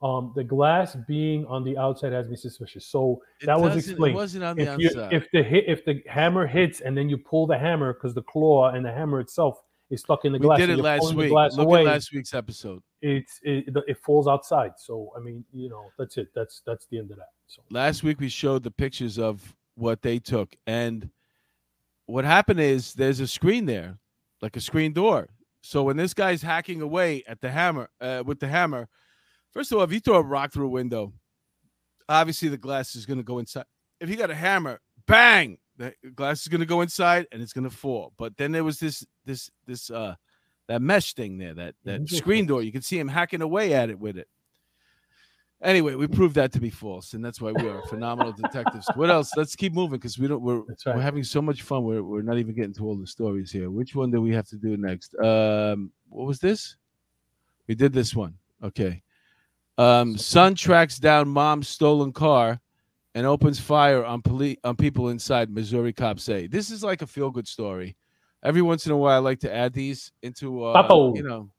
[0.00, 2.86] Um, the glass being on the outside has me suspicious.
[2.86, 4.14] So It that was explained.
[4.14, 5.12] It wasn't on the if you outside.
[5.12, 8.22] if the hit if the hammer hits and then you pull the hammer because the
[8.22, 10.58] claw and the hammer itself is stuck in the we glass.
[10.60, 11.32] did it last week.
[11.32, 12.80] Look away, at last week's episode.
[13.02, 14.72] It's it, it falls outside.
[14.76, 16.28] So I mean, you know, that's it.
[16.32, 17.30] That's that's the end of that.
[17.48, 21.08] So last week we showed the pictures of what they took and
[22.06, 23.96] what happened is there's a screen there
[24.42, 25.28] like a screen door
[25.60, 28.88] so when this guy's hacking away at the hammer uh, with the hammer
[29.52, 31.12] first of all if you throw a rock through a window
[32.08, 33.64] obviously the glass is going to go inside.
[34.00, 35.58] If you got a hammer bang!
[35.76, 38.12] The glass is going to go inside and it's going to fall.
[38.18, 40.16] But then there was this this this uh
[40.66, 42.62] that mesh thing there that that screen door.
[42.62, 44.28] You can see him hacking away at it with it
[45.62, 48.86] Anyway, we proved that to be false, and that's why we are phenomenal detectives.
[48.94, 49.32] What else?
[49.36, 50.40] Let's keep moving because we don't.
[50.40, 50.94] We're right.
[50.94, 51.82] we're having so much fun.
[51.82, 53.68] We're we're not even getting to all the stories here.
[53.68, 55.16] Which one do we have to do next?
[55.16, 56.76] Um, what was this?
[57.66, 58.34] We did this one.
[58.62, 59.02] Okay.
[59.78, 62.60] Um, son tracks down mom's stolen car
[63.14, 65.50] and opens fire on police on people inside.
[65.50, 67.96] Missouri cops say this is like a feel good story.
[68.44, 71.16] Every once in a while, I like to add these into uh, Papo.
[71.16, 71.50] you know.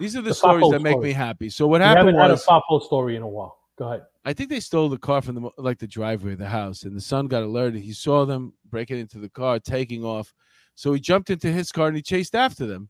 [0.00, 1.06] These are the, The stories that make story.
[1.08, 1.48] me happy.
[1.48, 3.58] So what we happened haven't had a was Papo story in a while.
[3.78, 4.02] Go ahead.
[4.24, 6.96] I think they stole the car from the like the driveway of the house, and
[6.96, 7.80] the son got alerted.
[7.82, 10.32] He saw them breaking into the car, taking off.
[10.74, 12.88] So he jumped into his car and he chased after them.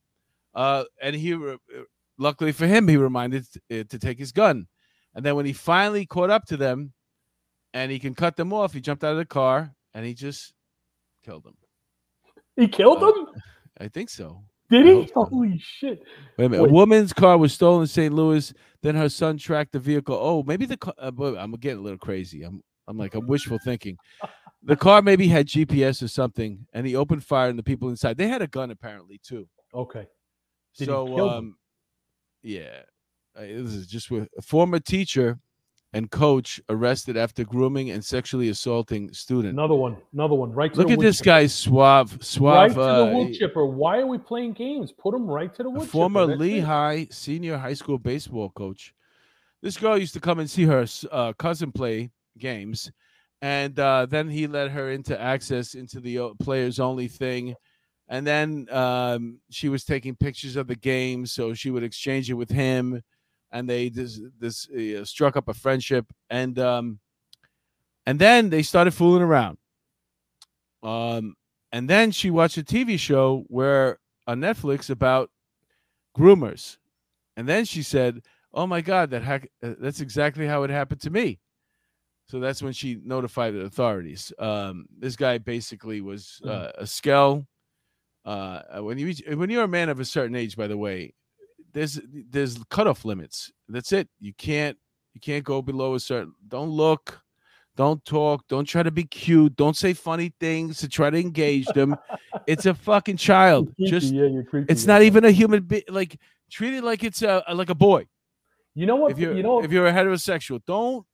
[0.54, 1.36] Uh, and he,
[2.18, 4.66] luckily for him, he reminded uh, to take his gun.
[5.14, 6.92] And then when he finally caught up to them,
[7.74, 10.52] and he can cut them off, he jumped out of the car and he just
[11.24, 11.56] killed them.
[12.56, 13.26] He killed Uh, them?
[13.80, 14.44] I think so.
[14.72, 15.12] Did he?
[15.14, 16.02] Holy shit!
[16.38, 16.62] Wait a minute.
[16.62, 16.70] Wait.
[16.70, 18.12] A woman's car was stolen in St.
[18.12, 18.54] Louis.
[18.80, 20.18] Then her son tracked the vehicle.
[20.18, 20.94] Oh, maybe the car.
[20.98, 22.42] Uh, I'm getting a little crazy.
[22.42, 23.98] I'm I'm like I'm wishful thinking.
[24.62, 28.16] The car maybe had GPS or something, and he opened fire on the people inside.
[28.16, 29.46] They had a gun apparently too.
[29.74, 30.06] Okay.
[30.78, 31.56] Did so um,
[32.42, 32.80] yeah,
[33.36, 35.38] uh, this is just with a former teacher
[35.94, 39.52] and coach arrested after grooming and sexually assaulting student.
[39.52, 39.96] Another one.
[40.12, 40.50] Another one.
[40.52, 41.24] Right to Look at this chipper.
[41.24, 42.68] guy, suave, Right suave.
[42.70, 43.66] to the uh, wood chipper.
[43.66, 44.92] Why are we playing games?
[44.92, 46.32] Put him right to the wood former chipper.
[46.32, 46.38] It.
[46.38, 48.94] Lehigh senior high school baseball coach.
[49.60, 52.90] This girl used to come and see her uh, cousin play games,
[53.42, 57.54] and uh, then he let her into access into the uh, players only thing.
[58.08, 62.34] And then um, she was taking pictures of the game, so she would exchange it
[62.34, 63.02] with him,
[63.52, 66.06] and they this, this uh, struck up a friendship.
[66.30, 66.98] And um,
[68.06, 69.58] and then they started fooling around.
[70.82, 71.34] Um,
[71.70, 75.30] and then she watched a TV show where on Netflix about
[76.16, 76.76] groomers,
[77.36, 78.22] and then she said,
[78.52, 81.38] "Oh my God, that hack, uh, that's exactly how it happened to me."
[82.28, 84.32] So that's when she notified the authorities.
[84.38, 86.50] Um, this guy basically was Mm.
[86.50, 87.46] uh, a skell.
[88.24, 91.14] Uh, when you when you're a man of a certain age, by the way,
[91.72, 92.00] there's
[92.30, 93.50] there's cutoff limits.
[93.68, 94.08] That's it.
[94.20, 94.76] You can't
[95.14, 96.34] you can't go below a certain.
[96.48, 97.20] Don't look.
[97.74, 98.46] Don't talk.
[98.48, 99.56] Don't try to be cute.
[99.56, 101.96] Don't say funny things to try to engage them.
[102.46, 103.74] it's a fucking child.
[103.76, 104.70] Creepy, Just yeah, creepy.
[104.70, 104.92] it's yeah.
[104.92, 105.82] not even a human being.
[105.88, 106.18] Like
[106.50, 108.06] treat it like it's a like a boy.
[108.74, 109.12] You know what?
[109.12, 109.62] If you're you know.
[109.62, 111.06] if you're a heterosexual, don't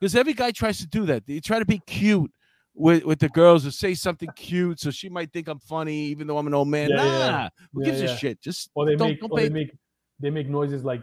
[0.00, 1.26] because every guy tries to do that.
[1.26, 2.30] They try to be cute
[2.74, 6.26] with with the girls or say something cute, so she might think I'm funny, even
[6.26, 6.90] though I'm an old man.
[6.90, 8.40] Yeah, nah, yeah, who gives a shit?
[8.40, 9.70] Just or they don't, make don't or they make
[10.18, 11.02] they make noises like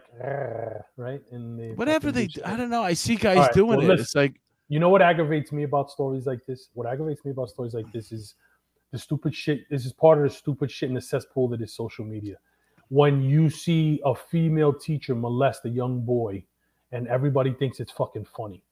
[0.96, 2.26] right and they whatever they.
[2.26, 2.40] do.
[2.44, 2.82] I don't know.
[2.82, 4.00] I see guys right, doing well, it.
[4.00, 6.68] It's like You know what aggravates me about stories like this?
[6.74, 8.34] What aggravates me about stories like this is
[8.92, 9.68] the stupid shit.
[9.70, 12.36] This is part of the stupid shit in the cesspool that is social media.
[12.88, 16.44] When you see a female teacher molest a young boy,
[16.92, 18.62] and everybody thinks it's fucking funny,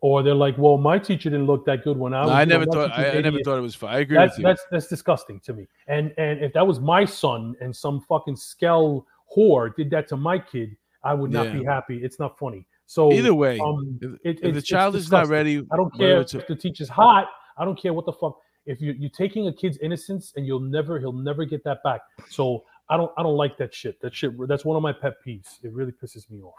[0.00, 2.44] or they're like, "Well, my teacher didn't look that good when I no, was." I
[2.44, 2.92] never thought.
[2.92, 3.94] I, I never thought it was fun.
[3.94, 4.44] I agree That's with you.
[4.44, 5.68] that's that's disgusting to me.
[5.86, 9.06] And and if that was my son and some fucking skell
[9.36, 11.58] whore did that to my kid, I would not Yeah.
[11.58, 12.02] be happy.
[12.02, 12.66] It's not funny.
[12.86, 16.18] So Either way, um, if, it- if the child is not ready, I don't care
[16.18, 17.28] a- if the teacher's hot.
[17.56, 18.38] I don't care what the fuck.
[18.66, 22.00] If you you're taking a kid's innocence and you'll never he'll never get that back.
[22.28, 24.00] So I don't I don't like that shit.
[24.00, 25.62] That shit that's one of my pet peeves.
[25.64, 26.54] It really pisses me off.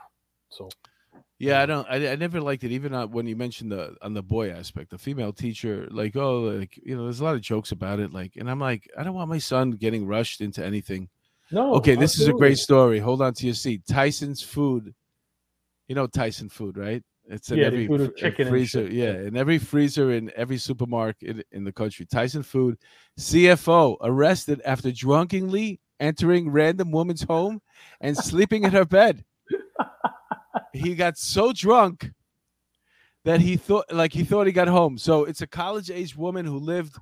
[0.50, 0.70] So
[1.40, 1.88] Yeah, I don't.
[1.90, 2.72] I, I never liked it.
[2.72, 6.78] Even when you mentioned the on the boy aspect, the female teacher, like oh, like
[6.84, 8.12] you know, there's a lot of jokes about it.
[8.12, 11.10] Like, and I'm like, I don't want my son getting rushed into anything.
[11.54, 11.76] No.
[11.76, 12.99] Okay, this is a great story.
[12.99, 13.84] Hold on to your seat.
[13.88, 14.93] Tyson's food.
[15.88, 17.04] You know Tyson food, right?
[17.30, 18.88] It's in Yeah, every fr- chicken freezer.
[18.88, 22.06] yeah, in every freezer in every supermarket in the country.
[22.06, 22.78] Tyson food.
[23.20, 27.62] CFO arrested after drunkenly entering random woman's home
[28.01, 29.24] and sleeping in her bed.
[30.74, 32.12] he got so drunk
[33.24, 34.97] that he thought like he thought he got home.
[34.97, 36.97] So it's a college age woman who lived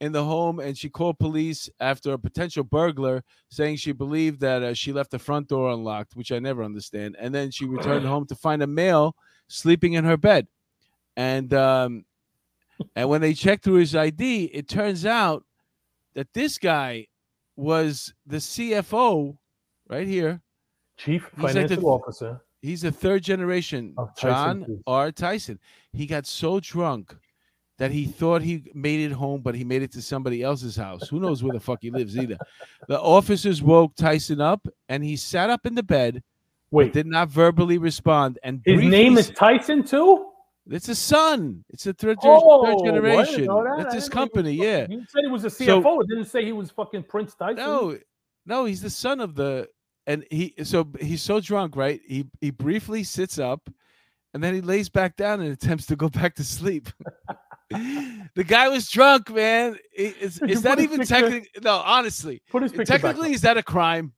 [0.00, 4.62] in the home and she called police after a potential burglar saying she believed that
[4.62, 7.16] uh, she left the front door unlocked, which I never understand.
[7.18, 9.14] And then she returned home to find a male
[9.48, 10.46] sleeping in her bed.
[11.16, 12.04] And um,
[12.96, 15.44] and when they checked through his ID, it turns out
[16.14, 17.06] that this guy
[17.56, 19.36] was the CFO
[19.88, 20.40] right here.
[20.96, 22.40] Chief He's like financial the- officer.
[22.62, 25.10] He's a third generation Of John R.
[25.12, 25.58] Tyson.
[25.94, 27.16] He got so drunk
[27.80, 31.08] that he thought he made it home, but he made it to somebody else's house.
[31.08, 32.36] Who knows where the fuck he lives either.
[32.88, 36.22] The officers woke Tyson up and he sat up in the bed,
[36.70, 38.38] but Wait, did not verbally respond.
[38.44, 40.26] And his name is Tyson too.
[40.68, 41.64] it's a son.
[41.70, 43.46] It's a third, Oh, third generation.
[43.46, 43.74] that.
[43.78, 44.86] That's his he was company, yeah.
[44.86, 46.02] He said he was a So- CFO.
[46.02, 47.56] it didn't say he was fucking Prince Tyson.
[47.56, 47.96] No,
[48.44, 49.68] no, he's the son of the
[50.06, 52.00] and he so he's so drunk, right?
[52.06, 53.70] He he briefly sits up
[54.34, 56.90] and then he lays back down and attempts to go back to sleep.
[57.70, 59.76] the guy was drunk, man.
[59.94, 62.42] Is, is that even technically no, honestly.
[62.50, 64.12] Put his picture Technically, is that a crime?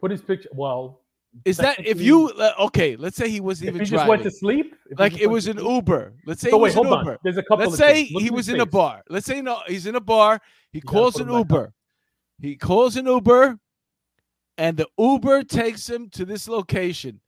[0.00, 0.48] Put his picture.
[0.52, 1.00] Well,
[1.44, 4.30] Is that if you uh, okay, let's say he wasn't even he just went to
[4.30, 6.14] sleep, Like it was an Uber.
[6.26, 7.04] Let's say So it wait, was an hold on.
[7.06, 7.18] Uber.
[7.24, 7.66] There's a couple.
[7.66, 9.02] Let's say he was in a bar.
[9.08, 10.40] Let's say no, he's in a bar.
[10.72, 11.50] He gotta calls an him back up.
[11.50, 11.72] Uber.
[12.40, 13.58] He calls an Uber,
[14.58, 17.20] and the Uber takes him to this location.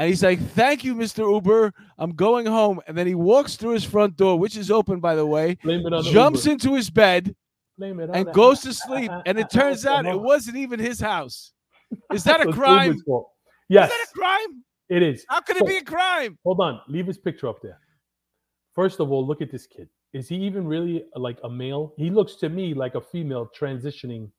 [0.00, 1.30] And he's like, "Thank you, Mr.
[1.30, 1.74] Uber.
[1.98, 5.14] I'm going home." And then he walks through his front door, which is open, by
[5.14, 6.52] the way, Blame it on the jumps Uber.
[6.54, 7.36] into his bed,
[7.76, 9.10] Blame it on and goes to sleep.
[9.26, 11.52] And it turns out it wasn't even his house.
[12.14, 12.96] Is that a crime?
[13.68, 14.64] Yes, Is that a crime?
[14.88, 15.26] it is.
[15.28, 16.38] How could So- it be a crime?
[16.44, 17.78] Hold on, leave his picture up there.
[18.74, 19.88] First of all, look at this kid.
[20.14, 21.92] Is he even really like a male?
[21.98, 24.30] He looks to me like a female transitioning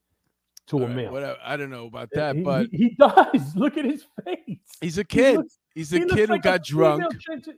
[0.67, 1.11] to All a right, male.
[1.11, 1.37] whatever.
[1.43, 3.55] I don't know about that, he, but he, he does.
[3.55, 4.59] Look at his face.
[4.79, 5.37] he's a He kid.
[5.37, 7.03] looks- He's a kid who like got drunk.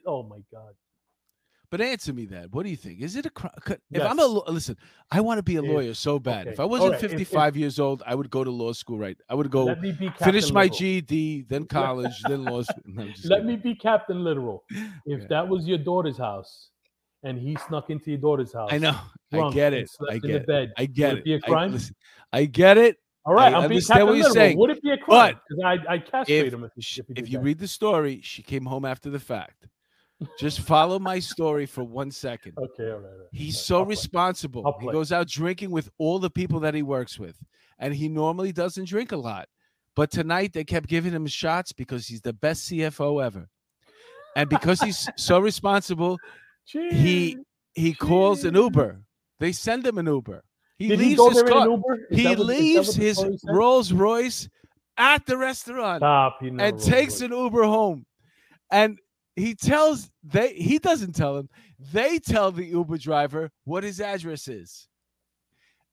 [0.06, 0.74] oh my god.
[1.72, 2.52] But answer me that.
[2.52, 3.02] What do you think?
[3.02, 3.52] Is it a crime?
[3.66, 4.06] If Yes.
[4.08, 4.78] I'm a listen,
[5.12, 6.42] I want to be a If- lawyer so bad.
[6.42, 8.72] okay, If I wasn't alright, if- if- 55 years old, I would go to law
[8.74, 9.00] school.
[9.00, 9.18] Right?
[9.28, 10.78] I would go Let me be Captain finish my Literal.
[10.78, 12.84] GED, then college, then law school.
[12.86, 13.46] No, Let kidding.
[13.48, 14.64] me be Captain Literal.
[15.08, 15.28] If Yeah.
[15.30, 16.70] that was your daughter's house,
[17.24, 18.98] and he snuck into your daughter's house, I know.
[19.32, 19.90] I get it.
[20.10, 20.70] I get it.
[20.78, 21.24] I get would it.
[21.26, 21.72] be a I, crime?
[21.74, 21.96] listen,
[22.32, 22.98] I get it.
[23.26, 25.40] All right, I I'm being understand what you're saying, Would it be a crime?
[25.48, 27.44] Because I I castrate If, him if, he- sh- if, if you that.
[27.44, 29.66] read the story, she came home after the fact.
[30.40, 32.54] Just follow my story for one second.
[32.58, 33.06] Okay, all right.
[33.06, 34.78] all right, He's so I'll responsible.
[34.80, 37.38] He goes out drinking with all the people that he works with,
[37.80, 39.48] and he normally doesn't drink a lot.
[39.96, 43.50] But tonight they kept giving him shots because he's the best CFO ever,
[44.36, 46.18] and because he's so responsible,
[46.66, 47.46] he Cheers.
[47.74, 49.02] he calls an Uber.
[49.40, 50.44] They send him an Uber.
[50.78, 51.66] He Did leaves he his car.
[51.66, 52.08] an Uber?
[52.12, 53.36] He that what- is that leaves his said?
[53.46, 54.50] Rolls Royce
[54.98, 56.38] at the restaurant Stop.
[56.42, 57.32] He and rode takes Royce.
[57.32, 58.06] an Uber home.
[58.72, 59.00] And
[59.36, 61.50] he tells they he doesn't tell him.
[61.92, 64.88] They tell the Uber driver what his address is.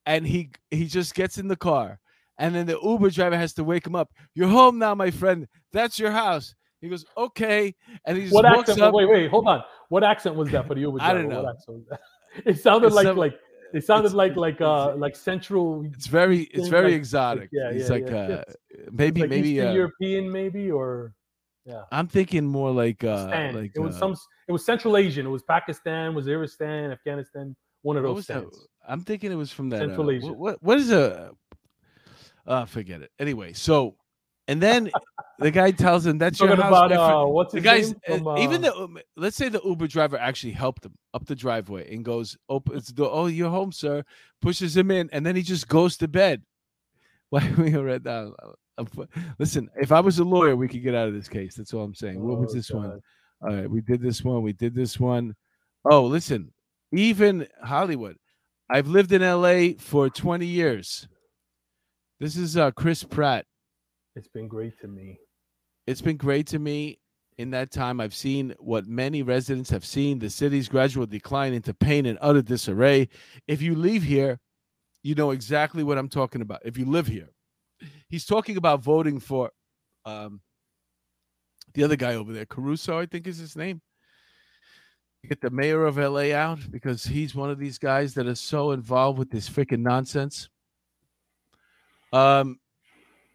[0.07, 1.99] And he he just gets in the car.
[2.39, 4.11] And then the Uber driver has to wake him up.
[4.35, 5.47] You're home now, my friend.
[5.73, 6.55] That's your house.
[6.81, 7.75] He goes, okay.
[8.07, 8.81] And he just What walks accent?
[8.81, 8.95] up.
[8.95, 9.63] Wait, wait, hold on.
[9.91, 10.99] What accent was that for you?
[11.01, 11.47] I don't know.
[11.49, 12.01] accent was that?
[12.51, 13.35] It sounded It's like some- like
[13.75, 15.67] it sounded it's- like like uh like central
[15.97, 17.49] It's very it's very like- exotic.
[17.53, 18.17] yeah, He's yeah, like yeah.
[18.17, 18.57] uh It's-
[19.03, 21.13] maybe like maybe uh, European maybe or
[21.67, 21.83] yeah.
[21.93, 23.55] I'm thinking more like uh Stan.
[23.61, 24.13] like it was uh, some
[24.49, 25.27] it was Central Asian.
[25.27, 28.57] It was Pakistan, Waziristan, Afghanistan, one of those stands.
[28.89, 29.81] I'm thinking it was from that.
[29.81, 30.27] Central uh, Asia.
[30.29, 31.33] What, what what is a?
[32.47, 33.11] Uh, forget it.
[33.19, 33.97] Anyway, so
[34.51, 34.91] and then
[35.39, 36.91] the guy tells him that's your Talking house.
[36.91, 40.19] about uh, what's the guy's uh, even uh, the um, let's say the Uber driver
[40.19, 43.11] actually helped him up the driveway and goes opens the door.
[43.13, 44.03] Oh, you're home, sir.
[44.43, 46.43] Pushes him in, and then he just goes to bed.
[47.31, 48.35] Why we read that?
[49.39, 51.55] Listen, if I was a lawyer, we could get out of this case.
[51.55, 52.21] That's all I'm saying.
[52.21, 53.01] what was oh, this one?
[53.43, 54.43] All right, we did this one.
[54.43, 55.37] We did this one.
[55.89, 56.53] Oh, listen,
[56.93, 58.17] even Hollywood.
[58.69, 61.07] I've lived in LA for 20 years.
[62.19, 63.47] This is uh, Chris Pratt.
[64.17, 65.19] It's been great to me.
[65.87, 66.99] It's been great to me.
[67.39, 71.73] In that time, I've seen what many residents have seen the city's gradual decline into
[71.73, 73.09] pain and utter disarray.
[73.49, 74.39] If you leave here,
[75.03, 76.61] you know exactly what I'm talking about.
[76.67, 77.31] If you live here,
[78.11, 79.51] he's talking about voting for
[80.05, 80.43] um,
[81.73, 83.81] the other guy over there, Caruso, I think is his name.
[85.27, 88.73] Get the mayor of LA out because he's one of these guys that is so
[88.73, 90.51] involved with this freaking nonsense.
[92.13, 92.60] Um,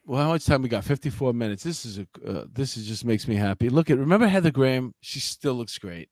[0.06, 0.84] well, how much time we got?
[0.84, 1.64] Fifty-four minutes.
[1.64, 3.70] This is a uh, this is just makes me happy.
[3.70, 4.94] Look at remember Heather Graham?
[5.02, 6.10] She still looks great.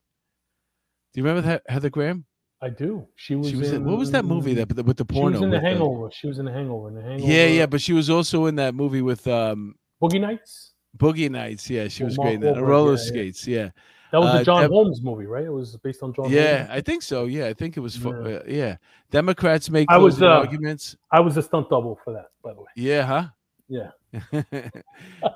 [1.14, 2.26] Do you remember that Heather Graham?
[2.62, 3.08] I do.
[3.16, 5.34] She was, She was in, in, what was that movie that with the porn?
[5.34, 6.10] She was in the Hangover.
[6.14, 6.88] She was in the Hangover.
[6.88, 7.32] In the Hangover.
[7.32, 10.74] yeah, yeah, but she was also in that movie with um Boogie Nights.
[10.98, 11.70] Boogie Nights.
[11.70, 12.56] Yeah, she was Mark great in that.
[12.56, 13.06] Wahlberg, Roller yeah, yeah.
[13.06, 13.48] skates.
[13.48, 13.70] Yeah.
[14.12, 15.44] That was Uh, the John Deb- Holmes movie, right?
[15.44, 16.30] It was based on John.
[16.30, 16.70] Yeah, Holmes.
[16.72, 17.26] I think so.
[17.26, 17.98] Yeah, I think it was.
[17.98, 18.38] For, Yeah.
[18.38, 18.78] uh, yeah,
[19.12, 20.96] Democrats make I was, uh, arguments.
[21.12, 22.68] I was a stunt double for that, by the way.
[22.76, 23.26] Yeah, huh?
[23.68, 23.92] Yeah.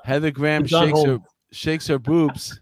[0.04, 1.18] Heather Graham shakes her
[1.52, 2.60] shakes her boobs,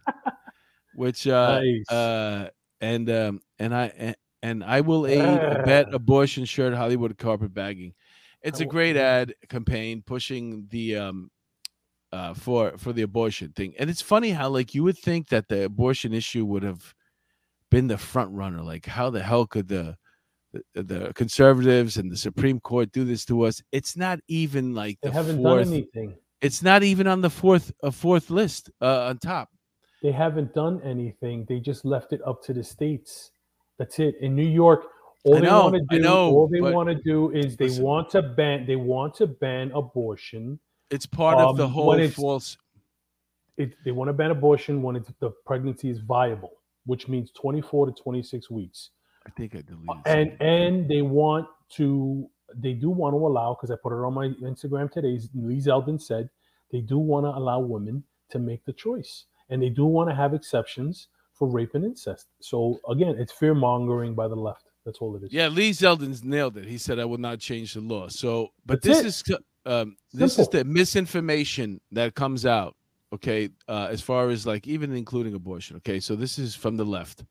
[0.94, 1.90] which uh, Nice.
[1.90, 2.48] uh,
[2.80, 7.52] and um, and I and, and I will aid a bet abortion shirt Hollywood carpet
[7.52, 7.94] bagging.
[8.42, 11.30] It's a great ad campaign pushing the um
[12.12, 13.74] uh for for the abortion thing.
[13.78, 16.94] And it's funny how like you would think that the abortion issue would have
[17.70, 18.62] been the front runner.
[18.62, 19.96] Like how the hell could the
[20.74, 23.62] the, the conservatives and the Supreme Court do this to us?
[23.72, 25.64] It's not even like They the haven't fourth.
[25.64, 26.16] done anything.
[26.40, 29.48] It's not even on the fourth a fourth list uh, on top.
[30.02, 31.46] They haven't done anything.
[31.48, 33.32] They just left it up to the states.
[33.78, 34.16] That's it.
[34.20, 34.84] In New York,
[35.24, 37.82] all I they want to do, know, all they want to do is they listen.
[37.84, 38.66] want to ban.
[38.66, 40.60] They want to ban abortion.
[40.90, 42.56] It's part of the Um, whole false.
[43.56, 46.52] It, they want to ban abortion when it's, the pregnancy is viable,
[46.84, 48.90] which means 24 to 26 weeks.
[49.26, 49.88] I think I deleted.
[50.06, 50.36] and something.
[50.40, 54.28] and they want to they do want to allow because i put it on my
[54.48, 56.30] instagram today lee zeldin said
[56.70, 60.14] they do want to allow women to make the choice and they do want to
[60.14, 64.98] have exceptions for rape and incest so again it's fear mongering by the left that's
[64.98, 66.64] all it is yeah, Lee Zeldin's nailed it.
[66.64, 68.06] He said I will not change the law.
[68.06, 69.30] So, but That's this it.
[69.32, 72.76] is um, this is the misinformation that comes out.
[73.12, 75.76] Okay, uh, as far as like even including abortion.
[75.78, 77.24] Okay, so this is from the left.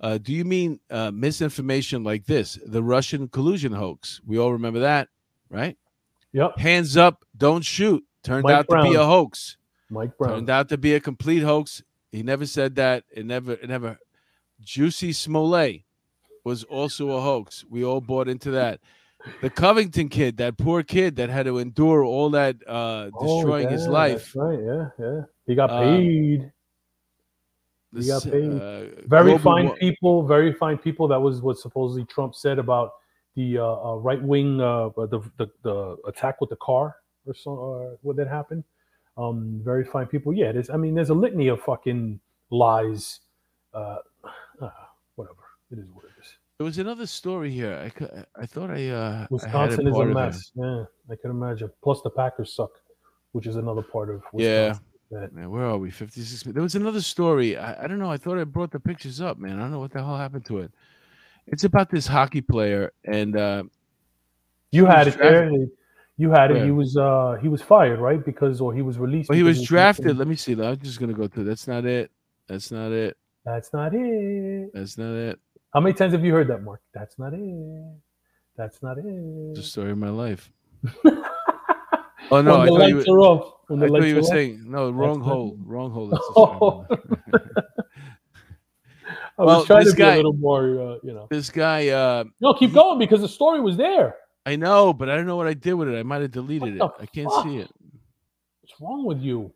[0.00, 2.58] Uh, do you mean uh, misinformation like this?
[2.66, 4.20] The Russian collusion hoax.
[4.26, 5.08] We all remember that,
[5.50, 5.76] right?
[6.32, 8.04] yep Hands up, don't shoot.
[8.22, 9.56] Turned Mike out to be a hoax.
[9.90, 11.82] mike brown Turned out to be a complete hoax.
[12.10, 13.04] He never said that.
[13.12, 13.98] It never, it never.
[14.64, 15.82] Jussie Smollett
[16.44, 17.64] was also a hoax.
[17.68, 18.80] We all bought into that.
[19.40, 23.68] The Covington kid, that poor kid that had to endure all that uh, Oh, destroying
[23.70, 24.32] his life.
[24.32, 26.52] that's right yeah yeah he got Um, paid
[27.94, 28.50] This, he got paid.
[28.60, 31.08] uh, very fine wa- people, very fine people.
[31.08, 32.92] That was what supposedly Trump said about
[33.36, 37.50] the uh, uh, right wing, uh, the, the the attack with the car or so,
[37.92, 38.64] uh, what that happened.
[39.16, 40.34] Um, very fine people.
[40.34, 40.70] Yeah, there's.
[40.70, 42.20] I mean, there's a litany of fucking
[42.50, 43.20] lies.
[43.72, 43.98] Uh,
[44.60, 44.70] uh,
[45.16, 45.38] whatever.
[45.70, 46.28] It is what it is.
[46.58, 47.74] There was another story here.
[47.74, 50.14] I, I thought I uh, I Wisconsin it is a part of it.
[50.14, 50.50] mess.
[50.54, 51.70] Yeah, I can imagine.
[51.82, 52.70] Plus, the Packers suck,
[53.32, 54.78] which is another part of Yeah.
[55.10, 55.90] Man, where are we?
[55.90, 56.42] 56.
[56.52, 57.56] There was another story.
[57.56, 58.10] I, I don't know.
[58.10, 59.58] I thought I brought the pictures up, man.
[59.58, 60.72] I don't know what the hell happened to it.
[61.46, 63.64] It's about this hockey player, and uh,
[64.72, 65.50] You had it there.
[66.16, 66.54] You had it.
[66.54, 66.64] Where?
[66.64, 68.24] He was uh he was fired, right?
[68.24, 69.28] Because or he was released.
[69.28, 70.16] well, he was drafted.
[70.16, 70.52] Let me see.
[70.52, 71.44] I'm just gonna go through.
[71.44, 72.10] That's not it.
[72.48, 73.16] That's not it.
[73.44, 74.70] That's not it.
[74.72, 75.38] That's not it.
[75.72, 76.80] How many times have you heard that, Mark?
[76.94, 78.00] That's not it.
[78.56, 79.04] That's not it.
[79.06, 80.50] It's the story of my life.
[82.30, 83.54] Oh no, I thought you were, off.
[83.70, 84.90] I thought you were saying no.
[84.90, 85.58] Wrong not hole.
[85.64, 86.08] Wrong hole.
[86.08, 86.84] That's Oh.
[86.84, 87.64] story of my life.
[89.36, 91.26] I was well, trying to be a little more, uh, you know.
[91.28, 91.88] this guy.
[91.88, 94.16] Uh, No, keep going because the story was there.
[94.46, 95.98] I know, but I don't know what I did with it.
[95.98, 96.78] I might have deleted it.
[96.78, 97.70] The I can't see it.
[98.60, 99.52] What's wrong with you?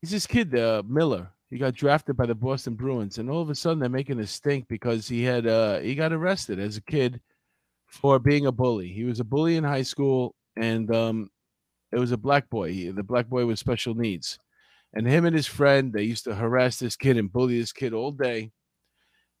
[0.00, 1.30] He's this kid, uh, Miller.
[1.50, 4.26] He got drafted by the Boston Bruins, and all of a sudden they're making a
[4.26, 7.20] stink because he had uh, he got arrested as a kid
[7.86, 8.88] for being a bully.
[8.88, 11.30] He was a bully in high school, and um,
[11.94, 12.72] it was a black boy.
[12.72, 14.38] He, the black boy with special needs,
[14.94, 17.92] and him and his friend they used to harass this kid and bully this kid
[17.94, 18.50] all day.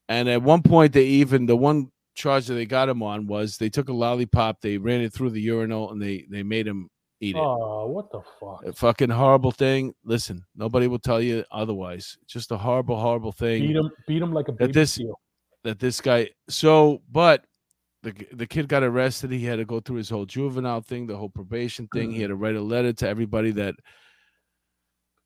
[0.08, 3.56] And at one point, they even the one charge that they got him on was
[3.56, 6.88] they took a lollipop, they ran it through the urinal, and they they made him
[7.20, 8.64] eat it Oh, what the fuck?
[8.66, 9.94] a fucking horrible thing.
[10.04, 12.18] Listen, nobody will tell you otherwise.
[12.26, 15.18] Just a horrible, horrible thing Beat him, beat him like a baby this- seal.
[15.64, 16.28] that this guy.
[16.48, 17.44] So, but
[18.04, 19.32] the the kid got arrested.
[19.32, 22.10] He had to go through his whole juvenile thing, the whole probation thing.
[22.12, 23.74] He had to write a letter to everybody that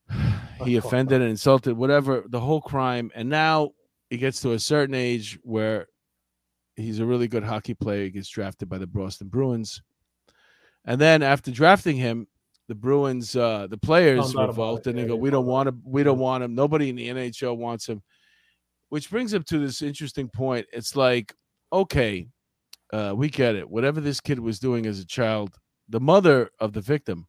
[0.64, 3.10] he offended and insulted, whatever the whole crime.
[3.14, 3.70] And now
[4.10, 5.86] he gets to a certain age where
[6.76, 8.04] he's a really good hockey player.
[8.04, 9.82] He gets drafted by the Boston Bruins,
[10.84, 12.28] and then after drafting him,
[12.68, 15.82] the Bruins, uh, the players revolt and they Yeah, go, "We don't want him.
[15.84, 16.54] We don't want him.
[16.54, 18.02] Nobody in the NHL wants him."
[18.90, 20.66] Which brings up to this interesting point.
[20.72, 21.34] It's like,
[21.72, 22.28] okay,
[22.92, 23.68] uh, we get it.
[23.68, 25.56] Whatever this kid was doing as a child,
[25.88, 27.26] the mother of the victim,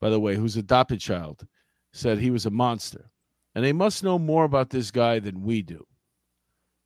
[0.00, 1.46] by the way, whose adopted child,
[1.92, 3.10] said he was a monster.
[3.54, 5.86] And they must know more about this guy than we do.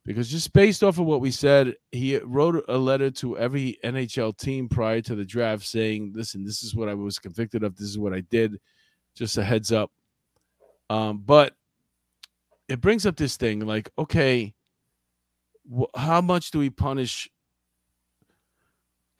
[0.04, 4.36] Because just based off of what we said, he wrote a letter to every NHL
[4.38, 7.76] team prior to the draft saying, listen, this is what I was convicted of.
[7.76, 8.58] This is what I did.
[9.14, 9.90] Just a heads up.
[10.88, 11.54] Um, but
[12.68, 14.54] it brings up this thing like, okay,
[15.70, 17.28] wh- how much do we punish,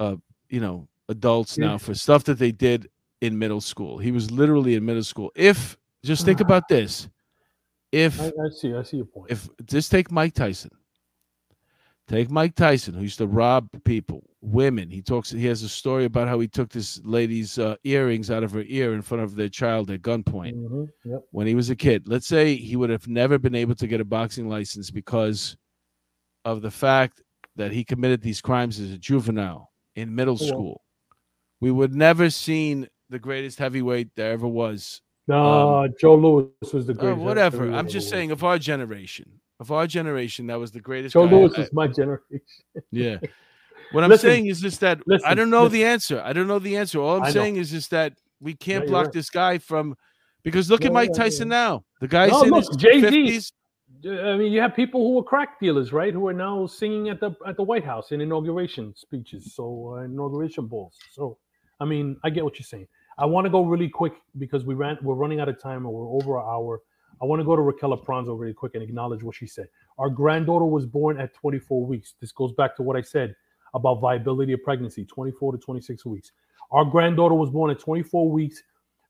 [0.01, 0.17] uh,
[0.49, 2.89] you know, adults now for stuff that they did
[3.21, 3.99] in middle school?
[3.99, 5.31] He was literally in middle school.
[5.35, 6.45] If just think Ah.
[6.45, 7.09] about this,
[7.93, 8.75] if I, I see.
[8.75, 9.31] I see your point.
[9.31, 10.71] if just take Mike Tyson.
[12.07, 14.89] Take Mike Tyson, who used to rob people, women.
[14.89, 15.31] He talks.
[15.31, 18.65] He has a story about how he took this lady's uh, earrings out of her
[18.67, 21.21] ear in front of their child at gunpoint Mhm, Yep.
[21.33, 22.09] when he was a kid.
[22.09, 25.59] Let's say he would have never been able to get a boxing license because
[26.47, 27.21] of the fact
[27.57, 29.68] that he committed these crimes as a juvenile
[29.99, 30.49] in middle Oh, well.
[30.49, 30.83] school.
[31.61, 35.01] We would never seen the greatest heavyweight there ever was.
[35.27, 37.17] No, Joe Louis was the greatest.
[37.19, 37.73] Um, uh, whatever.
[37.73, 41.13] I'm just saying, of our generation, of our generation, that was the greatest.
[41.15, 41.33] Joe guy.
[41.33, 42.41] Louis I- was my generation.
[42.91, 43.19] Yeah.
[43.93, 45.79] What I'm Listen, saying is just that I don't know listen.
[45.79, 46.21] the answer.
[46.23, 47.01] I don't know the answer.
[47.01, 47.33] All I'm I know.
[47.33, 49.13] saying is just that we can't you're block right.
[49.15, 49.97] this guy from
[50.45, 51.57] because look Yeah, at Mike yeah, Tyson yeah.
[51.57, 51.85] now.
[52.03, 53.07] The guy's No, in look, his Jay-Z.
[53.07, 53.53] 50s.
[54.07, 56.13] I mean, you have people who are crack dealers, right?
[56.13, 60.05] Who are now singing at the at the White House in inauguration speeches, so uh,
[60.05, 60.97] inauguration balls.
[61.11, 61.39] So,
[61.81, 62.87] I mean, I get what you're saying.
[63.19, 65.93] I want to go really quick because we ran, we're running out of time, and
[65.93, 66.81] we're over an hour.
[67.21, 69.67] I want to go to Raquel Pranzo really quick and acknowledge what she said.
[69.99, 72.15] Our granddaughter was born at 24 weeks.
[72.21, 73.35] This goes back to what I said
[73.75, 76.31] about viability of pregnancy, 24 to 26 weeks.
[76.71, 78.63] Our granddaughter was born at 24 weeks.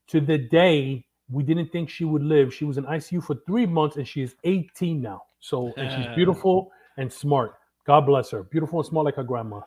[0.08, 2.52] To the day we didn't think she would live.
[2.54, 5.22] She was in ICU for three months, and she is 18 now.
[5.40, 7.54] So, and she's beautiful and smart.
[7.86, 8.42] God bless her.
[8.44, 9.60] Beautiful and smart like her grandma.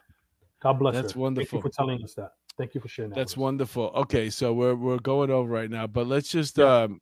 [0.62, 1.20] God bless That's her.
[1.20, 1.62] wonderful.
[1.62, 2.32] Thank you for telling us that.
[2.58, 3.16] Thank you for sharing that.
[3.18, 3.92] That's wonderful.
[3.96, 6.84] Okay, so we're we're going over right now, but let's just Yeah.
[6.84, 7.00] um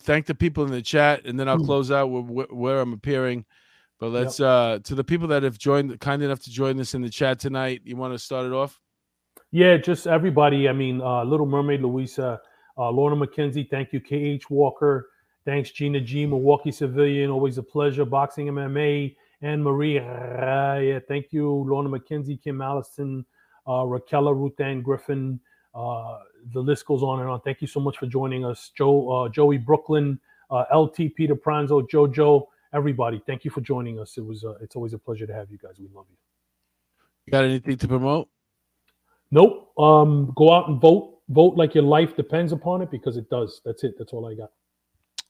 [0.00, 1.66] thank the people in the chat, and then I'll Mm.
[1.66, 3.44] close out with where I'm appearing.
[4.00, 7.02] But let's uh to the people that have joined, kind enough to join us in
[7.02, 7.82] the chat tonight.
[7.84, 8.80] You want to start it off?
[9.52, 10.68] Yeah, just everybody.
[10.68, 12.40] I mean, uh, Little Mermaid, Louisa,
[12.78, 13.68] uh, Lorna McKenzie.
[13.68, 15.08] Thank you, KH Walker.
[15.44, 17.30] Thanks, Gina G, Milwaukee Civilian.
[17.30, 18.04] Always a pleasure.
[18.04, 19.14] Boxing MMA.
[19.42, 21.02] And Marie Raya.
[21.06, 23.24] Thank you, Lorna McKenzie, Kim Allison,
[23.68, 25.38] uh, Raquel Ruth Ann Griffin.
[25.74, 26.20] Uh,
[26.52, 27.40] the list goes on and on.
[27.42, 30.18] Thank you so much for joining us, Joe, uh, Joey Brooklyn,
[30.50, 33.22] uh, LT, Peter Pranzo, JoJo, everybody.
[33.26, 34.16] Thank you for joining us.
[34.16, 35.74] It was, uh, it's always a pleasure to have you guys.
[35.78, 36.16] We love you.
[37.26, 38.28] You got anything to promote?
[39.30, 39.78] Nope.
[39.78, 41.15] Um, go out and vote.
[41.28, 43.60] Vote like your life depends upon it because it does.
[43.64, 43.94] That's it.
[43.98, 44.50] That's all I got.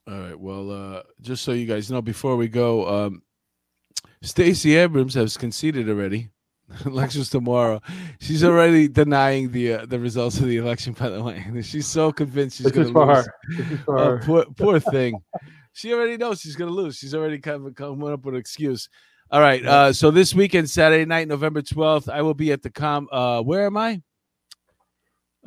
[0.08, 0.38] All right.
[0.38, 3.22] Well, uh, just so you guys know, before we go, um,
[4.22, 6.30] Stacey Abrams has conceded already.
[6.84, 7.80] Elections tomorrow.
[8.20, 10.94] She's already denying the uh, the results of the election.
[10.94, 13.26] By the way, she's so convinced she's going to lose.
[13.26, 13.76] her.
[13.84, 14.18] For her.
[14.24, 15.20] poor, poor thing.
[15.72, 16.96] She already knows she's going to lose.
[16.96, 18.88] She's already kind of coming up with an excuse.
[19.30, 19.64] All right.
[19.64, 23.08] Uh, so this weekend, Saturday night, November twelfth, I will be at the com.
[23.12, 24.02] Uh, where am I?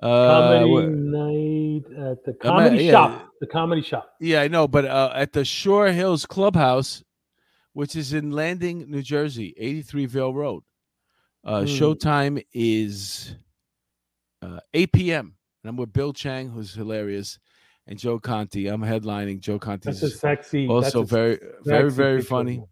[0.02, 2.40] Uh, Comedy where- night at the I'm at-
[2.70, 2.92] comedy yeah.
[2.92, 3.26] shop.
[3.42, 4.14] The comedy shop.
[4.20, 7.04] Yeah, I know, but uh, at the Shore Hills Clubhouse,
[7.74, 10.64] which is in Landing, New Jersey, 83 Vale Road.
[11.46, 11.66] Uh, Hmm.
[11.68, 13.36] Showtime is
[14.42, 15.36] uh, 8 p.m.
[15.64, 17.40] And I'm with Bill Chang, who's hilarious,
[17.88, 18.68] and Joe Conti.
[18.68, 19.40] I'm headlining.
[19.40, 20.68] Joe Conti That's a is sexy.
[20.68, 22.28] also very, very, sexy very picture.
[22.30, 22.64] funny.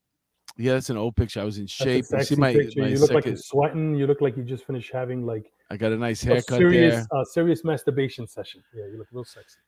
[0.57, 1.39] Yeah, that's an old picture.
[1.41, 2.05] I was in shape.
[2.11, 3.95] You see my, my You look like you're sweating.
[3.95, 6.95] You look like you just finished having like I got a nice a haircut serious,
[6.95, 7.20] there.
[7.20, 8.63] uh, serious masturbation session.
[8.74, 9.59] Yeah, you look real sexy.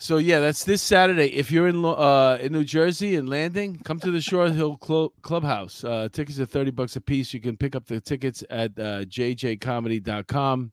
[0.00, 1.26] So yeah, that's this Saturday.
[1.34, 5.12] If you're in uh in New Jersey and Landing, come to the Shore Hill Clo-
[5.22, 5.82] Clubhouse.
[5.82, 7.34] Uh, tickets are thirty bucks a piece.
[7.34, 10.72] You can pick up the tickets at uh, jjcomedy.com.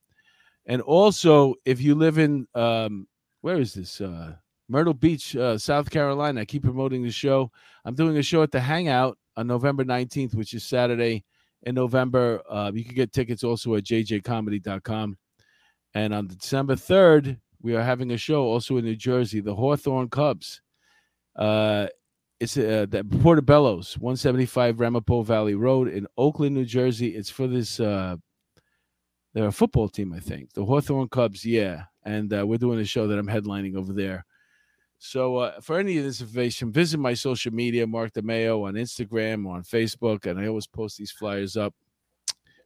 [0.68, 3.08] And also, if you live in um,
[3.42, 4.00] where is this?
[4.00, 4.36] Uh,
[4.70, 6.42] Myrtle Beach, uh, South Carolina.
[6.42, 7.52] I keep promoting the show.
[7.84, 11.24] I'm doing a show at the Hangout on November 19th, which is Saturday
[11.66, 12.42] in November.
[12.50, 15.18] Uh, you can get tickets also at jjcomedy.com.
[15.94, 20.10] And on December 3rd, we are having a show also in New Jersey, the Hawthorne
[20.10, 20.62] Cubs.
[21.36, 21.88] Uh,
[22.40, 27.16] it's uh, the Portobello's, 175 Ramapo Valley Road in Oakland, New Jersey.
[27.16, 28.18] It's for this, uh,
[29.34, 30.54] they're a football team, I think.
[30.54, 31.86] The Hawthorne Cubs, yeah.
[32.04, 34.26] And uh, we're doing a show that I'm headlining over there.
[35.06, 39.46] So uh, for any of this information, visit my social media, Mark DeMeo on Instagram
[39.46, 41.76] or on Facebook, and I always post these flyers up.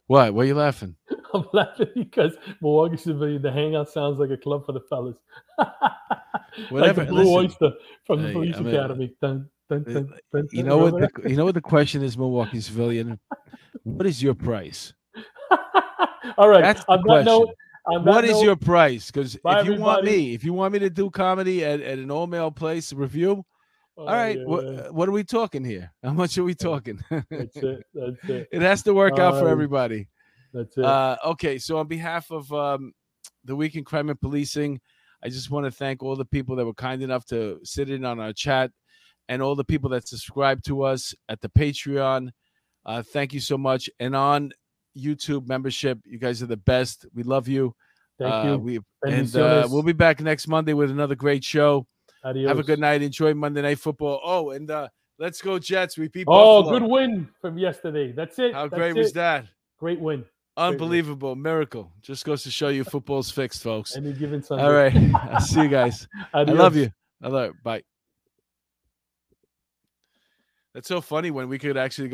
[0.06, 0.32] What?
[0.32, 0.96] Why are you laughing?
[1.34, 2.32] I'm laughing because
[2.62, 5.16] Milwaukee Civilian, the hangout sounds like a club for the fellas.
[6.70, 7.66] Whatever, Like the Blue listen.
[7.68, 7.72] Oyster
[8.06, 9.14] from the Hey, Police I mean, Academy.
[9.20, 10.94] Dun, dun, uh, dun, You know what?
[10.94, 13.20] The, you know what the question is, Milwaukee civilian.
[13.82, 14.92] What is your price?
[16.36, 16.62] All right.
[16.62, 17.24] That's the on that question.
[17.26, 19.10] note, on that What is note, your price?
[19.10, 22.10] Because if you want me, if you want me to do comedy at, at an
[22.10, 23.42] all male place revue,
[23.98, 24.38] Oh, all right.
[24.38, 24.88] yeah, What, yeah.
[24.88, 25.92] what are we talking here?
[26.02, 27.00] How much are we talking?
[27.10, 27.84] That's it.
[27.94, 28.48] That's it.
[28.50, 30.08] it has to work out for Um, everybody.
[30.54, 30.84] That's it.
[30.84, 32.92] Uh, okay, so on behalf of um,
[33.44, 34.80] the Week in Crime and Policing,
[35.22, 38.04] I just want to thank all the people that were kind enough to sit in
[38.06, 38.70] on our chat
[39.28, 42.30] and all the people that subscribe to us at the Patreon.
[42.86, 43.90] Uh, thank you so much.
[44.00, 44.52] And on
[44.96, 47.06] YouTube membership, you guys are the best.
[47.14, 47.74] We love you.
[48.18, 48.58] Thank uh, you.
[48.58, 51.86] We, and uh, we'll be back next Monday with another great show.
[52.22, 52.48] Adios.
[52.48, 53.02] Have a good night.
[53.02, 54.20] Enjoy Monday Night Football.
[54.22, 54.88] Oh, and uh,
[55.18, 55.96] let's go Jets.
[55.96, 56.78] We beat Oh, Buffalo.
[56.78, 58.12] good win from yesterday.
[58.12, 58.52] That's it.
[58.52, 59.46] How That's great was that?
[59.78, 60.24] Great win.
[60.56, 61.90] Unbelievable miracle.
[62.02, 63.96] Just goes to show you football's fixed, folks.
[63.96, 64.64] Any given Sunday.
[64.64, 64.94] All right.
[65.30, 66.06] I'll see you guys.
[66.34, 66.90] I love you.
[67.22, 67.82] I love Bye.
[70.74, 72.08] That's so funny when we could actually go.